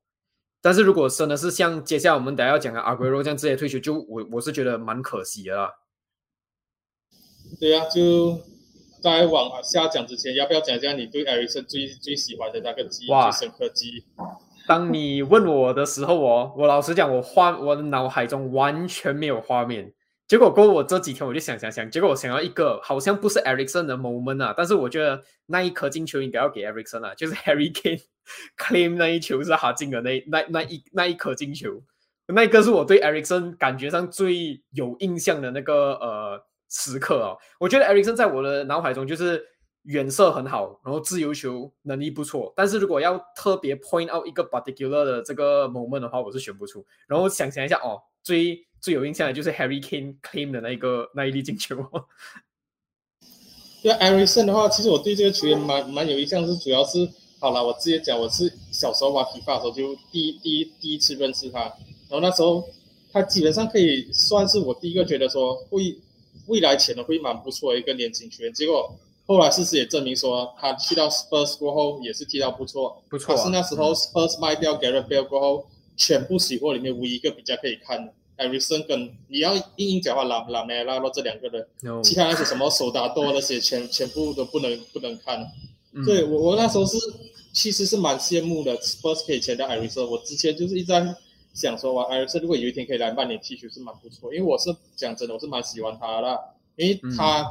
[0.61, 5.71] 但是如果真的是像接下来我们等下要讲的阿圭罗这样直接退休，就我我是觉得蛮可惜的啦。
[7.59, 8.39] 对呀，就
[9.01, 14.03] 在往下讲之前，要不要讲一下你对艾瑞森最最喜欢的那个记忆、最深刻记忆？
[14.67, 19.93] 当你问我的时候，我我老实讲，我画我的脑海中完全没有画面。
[20.27, 28.03] 结果过我这几天我就想想想，结果我想要一个好像不是 Ericsson 的 moment 啊，但是我觉得那一颗进球应该要给 Ericsson 啊，就是 Harry Kane
[28.57, 31.81] claim 那一球是他进的那那那一那一颗进球，
[32.27, 37.37] 那一个是我对 Ericsson 感觉上最有印象的那个呃时刻哦。
[37.59, 39.43] 我觉得 Ericsson 在我的脑海中就是
[39.83, 46.85] 远射很好，然后自由球能力不错，但是如果要特别 point out 一个 particular 的这个 moment 的话，我是选不出。
[47.07, 48.65] 然后想想一下哦，最。
[48.81, 51.75] 最有印象的就是 Harry Kane claim 的那一个那一粒进球。
[53.83, 56.99] 对 a r i s o n 的话，其实我对这个球员蛮蛮有印象，是主要是
[57.41, 61.59] 好了，我直接讲，我是小时候玩皮发的时候就第一第一第一次认识他，
[62.09, 62.67] 然后那时候
[63.13, 65.97] 他基本上可以算是我第一个觉得说会
[66.47, 68.53] 未来潜的会蛮不错的一个年轻球员。
[68.53, 68.93] 结果
[69.25, 73.37] 后来事实也证明说，他去到 Spurs 过后也是踢到不错，不错。
[73.37, 75.65] 是那时候 Spurs 卖掉 Gareth Bale 过后，
[75.95, 78.11] 全部洗货里面唯一一个比较可以看的。
[78.35, 81.65] 艾瑞森跟你要硬硬讲话，拉拉梅拉洛这两个人，
[82.03, 85.45] 其他那些什么手打多那些全全部都不能不能看。
[86.05, 86.97] 对我我那时候是
[87.53, 90.05] 其实是蛮羡慕的，Spurs 可以签到艾瑞森。
[90.05, 91.15] 我之前就是一直在
[91.53, 96.39] 想说，哇，艾瑞森如果有一天可以来曼联踢球是蛮不错，因为我是讲真的，我是蛮喜欢他的，
[96.75, 97.45] 因为他。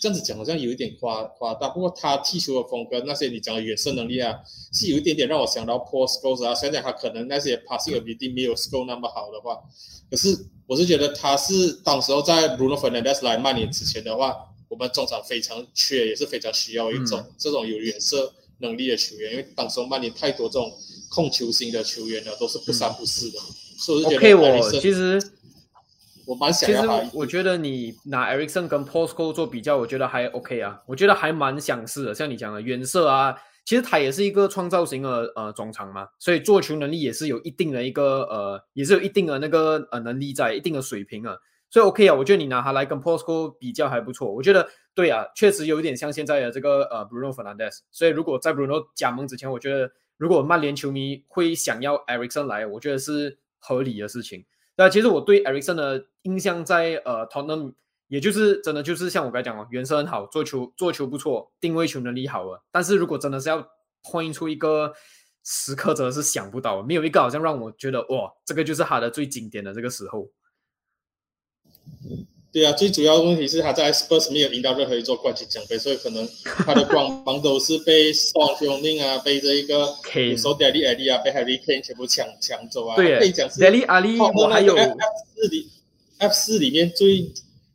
[0.00, 4.34] 这样子讲好像有一点夸夸大，不过他踢球的风格，那些你讲的远射能力啊，
[4.72, 6.54] 是有一点点让我想到 Paul Scholes 啊。
[6.54, 9.60] 想想他可能那些 passing ability 没有 Scholes 那么好的话，
[10.10, 20.72] 可是我是觉得他是当时候在 Bruno Fernandes 来曼联之前的话，我们中场非常缺，也是非常需要一种这种有远射能力的球员，因为当时曼联太多这种
[21.08, 23.38] 控球型的球员了，都是不三不四的，
[23.78, 25.22] 所以我其实。
[26.26, 30.80] 我蛮想其实我觉得你拿 Ericsson 跟 Postco 做比较，我觉得还 OK 啊。
[30.86, 41.36] 我觉得还蛮相似的，像你讲的远射啊，其实他也是一个创造型的呃中场嘛，所以做球能力也是有一定的一个呃，也是有一定的那个呃能力在，一定的水平啊。
[41.74, 44.32] 所以 OK 啊，我觉得你拿他来跟 Posco 比较还不错。
[44.32, 44.64] 我觉得
[44.94, 47.80] 对啊，确实有一点像现在的这个呃 Bruno Fernandez。
[47.90, 54.46] 所以如果在 Bruno 加盟之前，我觉得如果曼联球迷会想要 Ericsson 来，我觉得是合理的事情。
[54.76, 57.74] 那其实我对 Ericsson 的印象在呃 Tottenham，
[58.06, 62.62] 也就是真的就是像我刚才讲哦，原生很好，做球做球不错，定位球能力好了。
[62.70, 63.68] 但是如果真的是要
[64.04, 64.92] point 出一个
[65.42, 70.30] 时刻，真的是想不到，没有一个好像让我觉得哇，这个就是他的最经典的这个时候。
[72.52, 82.94] 对啊，最主要的问题是他在 Spurs 没有赢到任何一座冠军奖杯，所以可能他的光芒都是被 Son Heung-min 啊， 被这一个 Kane 说 Dele Alli 啊，被 Harry Kane 全部抢抢走啊。
[82.94, 84.96] 对可以讲是 Dele Alli，我还有 F
[85.34, 85.68] 四里
[86.18, 87.28] F 四里面最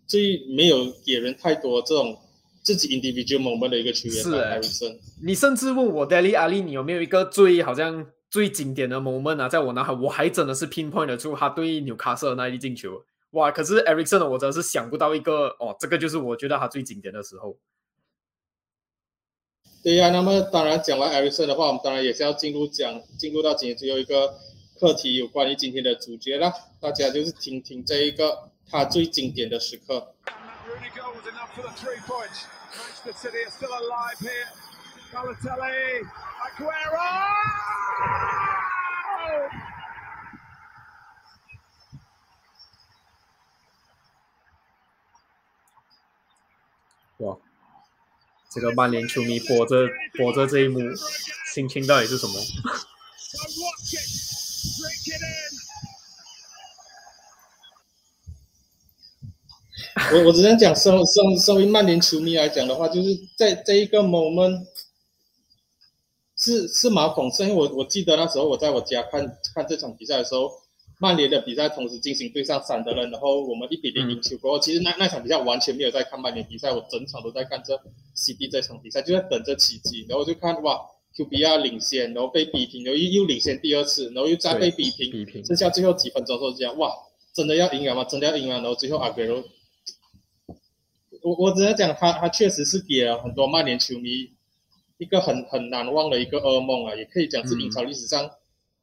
[0.08, 2.18] 最没有给人太多这种
[2.64, 4.98] 自己 individual moment 的一个球员，是欸 Harrison。
[5.22, 9.50] 你甚至问我 Deli Ali，你有没有一个最好像最经典的 moment 啊？
[9.50, 13.04] 在我脑海，我还真的是 pinpoint 得出他对纽卡斯尔那一粒进球。
[13.32, 13.52] 哇！
[13.52, 17.58] 可是 Ericsson 呢，我真的是想不到一个哦，这个就是我觉得他最经典的时候。
[19.82, 24.36] 对呀、那么当然讲完 Ericsson 的话，我们当然也是要进入讲进入到今天最后一个
[24.80, 26.52] 课题，有关于今天的主角啦。
[26.82, 30.16] 大家就是听听这一个他最经典的时刻。
[48.52, 49.88] 这个曼联球迷播着
[50.18, 50.80] 播着这一幕，
[51.54, 52.34] 心情到底是什么？
[60.12, 64.66] 我我只能讲，身身身为曼联球迷来讲的话，就是在这一个 moment
[66.36, 70.52] 是是蛮讽刺，因为我我记得那时候我在我家看看这场比赛的时候，
[71.02, 77.82] 曼联的比赛同时进行对上三德人，然后我们一比零赢球过后，其实那那场比赛我完全没有在看曼联比赛，我整场都在看这
[78.14, 80.78] CD 这场比赛，就在等着奇迹，然后就看哇
[81.16, 86.92] QB 领先，然后被逼平，然后又又领先第二次，然后又再被逼平，比拼剩下最后几分钟的时候这样，哇，
[87.34, 88.04] 真的要赢了吗？
[88.04, 88.56] 真的要赢了？
[88.56, 89.42] 然后最后阿圭罗，
[91.24, 94.30] 我我只能讲他他确实是给了很多曼联球迷
[94.98, 98.30] 一个很很难忘的一个噩梦啊，也可以讲是英超历史上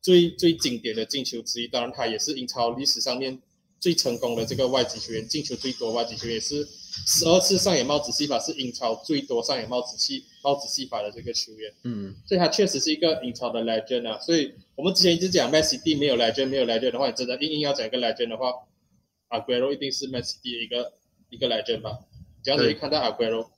[0.06, 1.66] 最、最经典的进球之一。
[1.66, 3.36] 当然，他也是英超历史上面
[3.80, 11.72] 最成功的这个外籍球员，进球最多外籍球员，也是十二次上演帽子戏法，是英超最多上演帽子戏帽子戏法的这个球员。
[11.82, 14.16] 嗯，所以他确实是一个英超的 legend 啊。
[14.20, 18.52] 所以我们之前一直讲 Messi D 没有 legend，没有 legend 的话，你真的硬硬要讲一个 legend 的话，
[19.26, 20.92] 阿圭罗一定是 Messi D 的一个
[21.30, 21.98] 一个 legend 吧。
[22.44, 23.50] 这样子对一看到阿圭罗，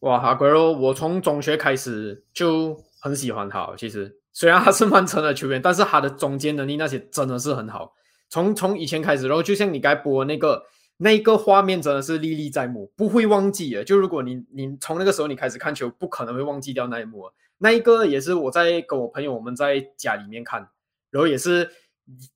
[0.00, 3.76] 哇，阿圭罗，我从中学开始就很喜欢他。
[3.78, 7.94] 其实虽然他是曼城的球员，但是他的中间能力那些真的是很好。
[8.28, 10.64] 从从以前开始，然后就像你该播那个
[10.96, 13.84] 那个画面，真的是历历在目，不会忘记的。
[13.84, 17.30] 就如果你你从那个时候你开始看球，不可能会忘记掉那一幕。
[17.58, 20.68] 那一个也是我在跟我朋友我们在家里面看，
[21.10, 21.70] 然后也是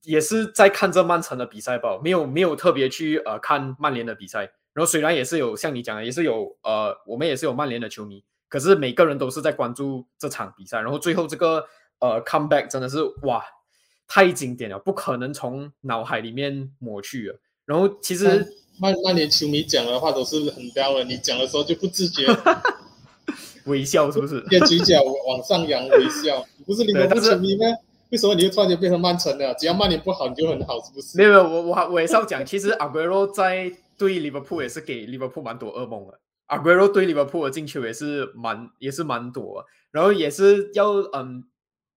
[0.03, 4.53] 也是在看这曼城的比赛吧，没有没有特别去呃看曼联的比赛。
[4.73, 10.81] 然后虽然也是有像你讲的，也是有呃我们也是有曼联的球迷，可是每个人都是在关注这场比赛。
[10.81, 11.67] 然后最后这个
[12.01, 13.45] 呃 comeback 真的是哇
[14.07, 17.39] 太经典了，不可能从脑海里面抹去了。
[17.65, 18.47] 然后其实
[18.81, 22.25] 曼曼联球迷讲的话都是很刁的，你讲的时候就不自觉，
[23.67, 24.41] 微笑是不是？
[24.49, 26.45] 连嘴角往上扬微笑。
[26.57, 27.65] 你不是利物浦对但是球迷吗？
[28.11, 29.53] 为什么你又突然间变成曼城了？
[29.55, 31.19] 只要曼联不好，你就很好，是不是？
[31.19, 36.19] 没有没有，我我还我也是要讲，其实阿圭罗在对利物浦也是给利物浦蛮多噩梦的。
[36.47, 41.45] 阿圭罗对利物浦的进球也是蛮也是蛮多，然后也是要嗯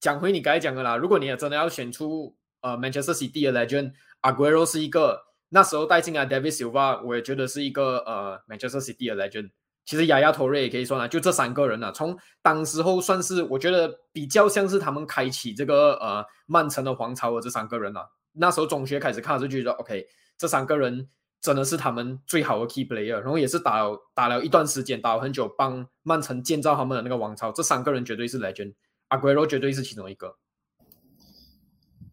[0.02, 0.98] 讲回你刚才讲的啦。
[0.98, 9.52] 如果你也真的要选出呃 Manchester City 的 legend，阿圭罗是一个那时候带进来 David Silva，我也觉得是一个呃 Manchester City 的 legend。
[9.86, 18.04] 其实亚亚托瑞也可以说呢，就这三个人啊，从当时候算是我觉得比较像是他们开启这个呃曼城的皇朝的这三个人啊。
[18.34, 20.06] 那时候中学开始看就觉得 OK，
[20.38, 21.10] 这三个人
[21.42, 27.52] 真的是他们最好的 key player，然后也是打了打了一段时间，打了很久，帮曼城建造他们的那个王朝。
[27.52, 28.74] 这三个人绝对是 legend，
[29.12, 30.36] 阿圭罗绝对是其中一个。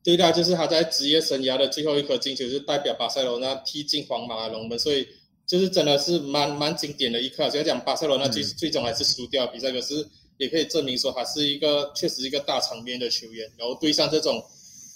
[0.02, 5.06] 对的，就是他在职业生涯的最后一颗进球，是代表巴塞罗那踢进皇马的龙门，所以
[5.46, 7.48] 就是真的是蛮蛮经典的一刻。
[7.50, 10.06] 虽然讲巴塞罗那最、嗯最终还是输掉比赛，可是
[10.38, 14.42] 也可以证明说他是一个确实一个大场面的球员，然后对上这种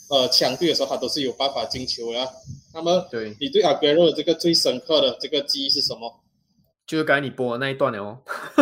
[0.09, 2.29] 呃强队的时候，他都是有办法进球的啊。
[2.75, 6.21] 那么对，你对阿圭罗的这个最深刻的这个记忆是什么？
[6.85, 8.19] 就是刚才你播的那一段了哦，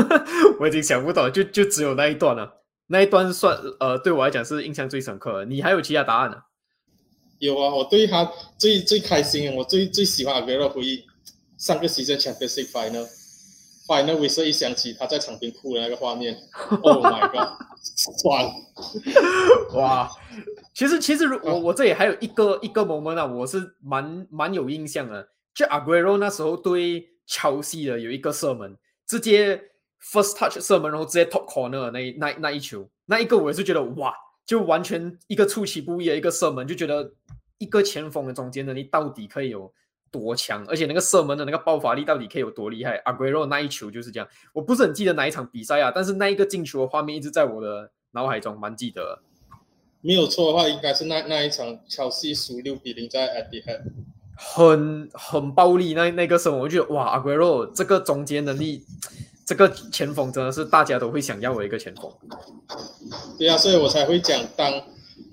[0.61, 2.59] 我已经想不到了，就就只有那一段了。
[2.93, 5.45] 那一段算呃对我来讲是印象最深刻的。
[5.45, 6.36] 你还有其他答案呢、
[7.38, 11.05] 有啊，我对他最最开心，我最最喜欢阿圭罗回忆
[11.57, 13.07] 上个 season Champions League final
[13.86, 16.36] final 威瑟一想起他在场边哭的那个画面，
[16.82, 17.49] Oh my god，
[18.20, 18.53] 爽！
[19.74, 20.11] 哇，
[20.74, 28.76] 其实其实如我我这里还有一个一个 moment 啊，我是蛮蛮有印象的，就阿圭罗那时候对乔西的有一个射门，
[29.07, 29.61] 直接
[30.03, 34.14] first touch 射门，然后直接 top corner 那一那那一球，那一个我也是觉得哇，
[34.46, 37.12] 就完全一个出其不意的一个射门，就觉得
[37.59, 39.72] 一个前锋的中间能力到底可以有
[40.11, 42.96] 多强，而且那个射门的那个爆发力到底可以有多厉害？
[43.05, 49.20] 阿圭罗那一球就是这样，我不是很记得哪一场比赛啊，但是那一个进球的画面一直在我的脑海中，蛮记得。
[50.01, 53.80] 没有错的话，应该是那那一场乔西输六比零在 a t i h a
[54.34, 58.82] 很很暴力那那个时候，我就觉得哇，阿圭罗这个总结能力，
[59.51, 62.09] 这个前锋真的是大家都会想要的一个前锋。
[63.36, 64.72] 对啊，所以我才会讲当。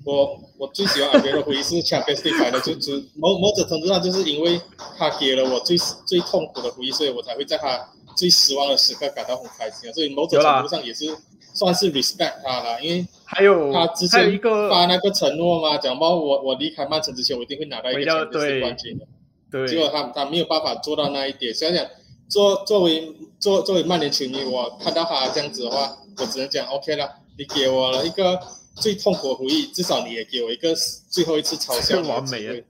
[0.03, 4.59] 我我最喜欢阿圭罗回忆是 Champions League 的，就只某某种程度上就是因为
[4.97, 9.93] 他给了我最最痛苦的回忆，所以我才会在他最失望的时刻感到很开心。
[9.93, 11.05] 所以某种程度上也是
[11.53, 14.39] 算是 respect 他了，因为还有他之前
[14.69, 19.05] 发那个承诺嘛，讲到我我离开曼城之前我一定会拿到一个 Champions League 冠军的，
[19.51, 21.53] 对，结果他他没有办法做到那一点。
[21.53, 21.85] 想想
[22.29, 28.39] 作作为作作为曼联球迷，我看到他这样子的话，我只能讲 OK 了，你给我了一个。
[28.79, 30.71] 最痛苦的回忆，至少你也给我一个
[31.09, 32.63] 最后一次嘲笑完美的。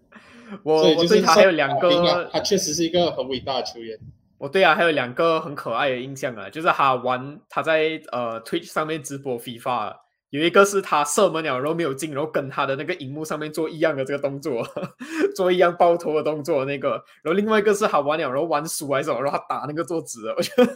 [0.63, 3.99] 我我对他还有两个，他确实是一个很伟大的球员。
[4.37, 9.97] 我对啊，还有两个很可爱的印象啊，就是他玩他在呃 Twitch 上面直播 FIFA，
[10.29, 14.67] 有一个是他射门了，然后没有进，然后跟他的那个荧幕上面做一样的这个动作，
[15.35, 16.91] 做一样爆头的动作那个，
[17.23, 20.73] 然后另外一个是他玩了，然后玩输还是什么，然后他打那个桌子， 我觉得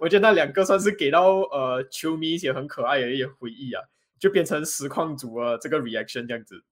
[0.00, 3.82] 我觉得那两个算是给到呃球迷一些很可爱的一些回忆啊。
[4.16, 6.62] 就变成实况组啊，这个 reaction 这样子。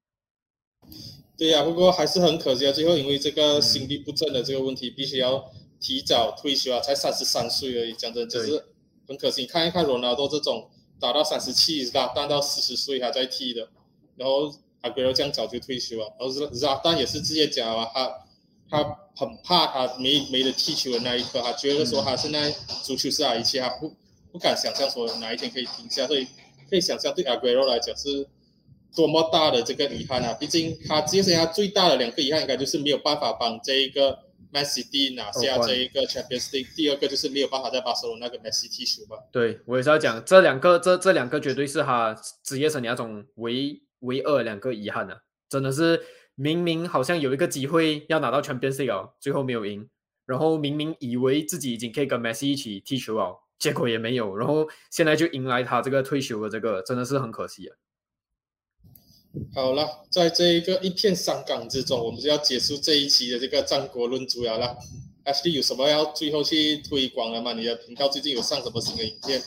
[1.36, 5.44] 对呀，不过还是很可惜啊，最后因为这个心律不正的这个问题，必须要
[5.78, 8.64] 提早退休啊，才三十三岁而已，讲真，就是
[9.06, 9.44] 很可惜。
[9.44, 10.70] 看一看罗纳多这种
[11.02, 12.12] 打到三十七，是吧？
[12.14, 13.68] 打到四十岁还在踢的，
[14.16, 16.80] 然后阿圭罗这样早就退休了，然后是是吧？
[16.82, 18.14] 但也是直接讲啊，他
[18.70, 22.50] 他很怕他没没得踢球的那一刻，他觉得说他现在
[22.82, 23.92] 足球是他一切，他不
[24.30, 26.26] 不敢想象说哪一天可以停下，所以。
[26.70, 28.26] 可以想象，对阿圭罗来讲是
[28.96, 30.32] 多么大的这个遗憾啊！
[30.32, 34.18] 毕竟他接下来最大的两个遗憾，应该就是没有办法帮这一个
[34.52, 36.74] Messi 拿下这一个 Champions League。
[36.76, 39.16] 第二个就是没有办法在巴塞罗那个 Messi 踢球吧。
[39.32, 45.22] 对，我也是要讲这两个，这这两个绝对是他职业生涯中唯唯二两个遗憾啊！
[45.48, 46.02] 真的是
[46.34, 49.88] 明明好像有一个机会要拿到 Champions League，哦最后没有赢，
[50.26, 53.38] 然后明明以为自己已经可以跟 Messi 一起踢球哦。
[53.58, 57.76] 结果也没有，然后现在就迎来他这个退休的这个，真的是很可惜啊。
[59.54, 64.76] 好了，在这一个一片伤感之中，我们就要结束这一期的这个战国论足了。
[65.24, 67.52] Ashley 有什么要最后去推广的吗？
[67.52, 69.40] 你的频道最近有上什么新的影片？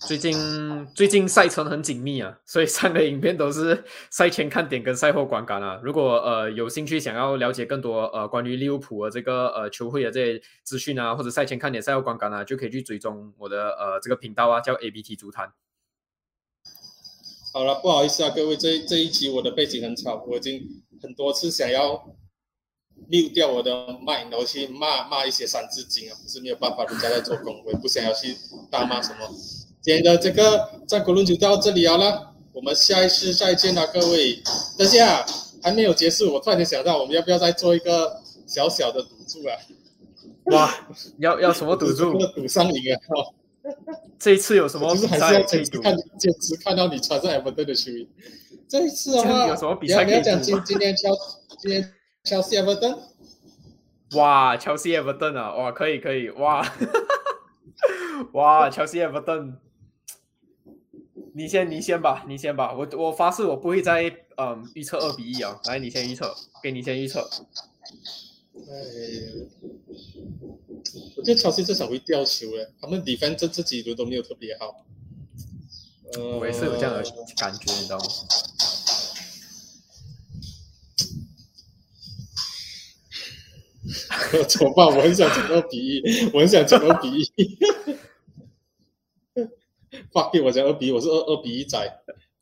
[0.00, 5.80] 最近最近赛程很紧密啊，所以上的影片都是赛前看点跟赛后观感啊。
[5.82, 15.52] 如果呃有兴趣想要了解更多呃关于利物浦的这个呃球会的这些资讯啊，或者赛前看点、赛后观感啊，就可以去追踪我的呃这个频道啊，叫 ABT 足坛。
[17.56, 20.60] 好了，不好意思啊，各位，这这一集我的背景很吵，我已经
[21.00, 22.06] 很多次想要
[23.08, 28.36] 溜掉我的麦，然后去骂骂一些三字经啊，可是没有办法，人家在做工，我也不想要去
[28.70, 29.26] 大骂什么。
[29.80, 34.38] 今天的这个战国论就到这里好了，我们下一次再见啦，各位。
[34.76, 35.24] 等下
[35.62, 39.56] 还没有结束，我突然间想到，我们要不要再做一个小小的赌注啊？
[40.52, 40.88] 哇，
[41.20, 42.12] 要要什么赌注？
[42.36, 43.00] 赌上瘾啊！
[44.18, 44.94] 这一次有什么？
[44.94, 48.08] 就是还是要坚持看，简直看到你穿上 Everton 的球衣。
[48.68, 50.40] 这一次的话，有什么比赛可以讲？
[50.42, 51.10] 今今天敲
[51.58, 51.92] 今天
[52.24, 52.98] 敲 C Everton？。
[54.14, 55.54] 哇，乔西 Everton 啊！
[55.56, 56.64] 哇，可以可以哇！
[58.32, 59.54] 哇，乔西 Everton。
[61.34, 62.72] 你先，你先吧，你先吧。
[62.72, 64.04] 我我发誓，我不会再
[64.36, 65.60] 嗯预测二比一啊。
[65.66, 67.28] 来，你先预测，给你先预测。
[68.54, 68.72] 哎，
[71.16, 74.84] 我觉得乔西至少会掉球诶，他们比分这这几轮都没有特别好。
[76.14, 77.02] 呃，我也是有这样的
[77.36, 78.04] 感觉，你知道吗？
[84.48, 84.86] 怎么办？
[84.86, 87.24] 我很想讲二比一，我很想讲二比一。
[90.12, 91.78] 发给我讲二比一，我是二二比一仔，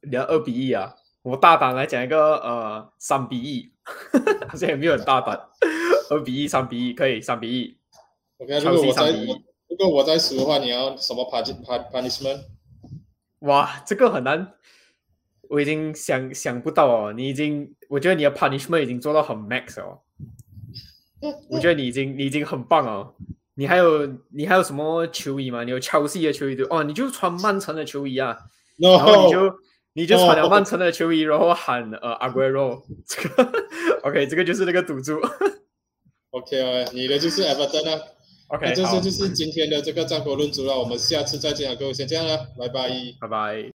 [0.02, 0.94] 你要二比一啊？
[1.22, 3.70] 我大胆来讲一个呃三比一，
[4.48, 5.38] 好像也没有很大胆，
[6.10, 7.76] 二比一三比一可以三比一。
[8.38, 9.10] OK，如果我在
[9.68, 12.42] 如果我在输的话，你要什么 punishment？
[13.40, 14.54] 哇，这个很难，
[15.48, 17.12] 我已经想想不到哦。
[17.12, 20.00] 你已经，我觉得你的 punishment 已经做到很 max 哦。
[21.48, 23.14] 我觉得你已经你已经很棒哦。
[23.54, 25.62] 你还有你还有什么球衣吗？
[25.64, 28.36] 你有切西的球衣对哦，你就穿曼城的球衣啊，
[28.78, 29.54] 然后你就
[29.92, 33.52] 你就穿了曼城的球衣，然后喊呃阿圭罗， 这个
[34.02, 35.20] OK，这个就是那个赌注。
[36.30, 38.02] OK 啊，你的就是 Everton 啊
[38.54, 42.90] ，OK，这是就是今天的这个战国论足了，我们下次再见啊，各位先这样了，拜拜，
[43.20, 43.74] 拜拜。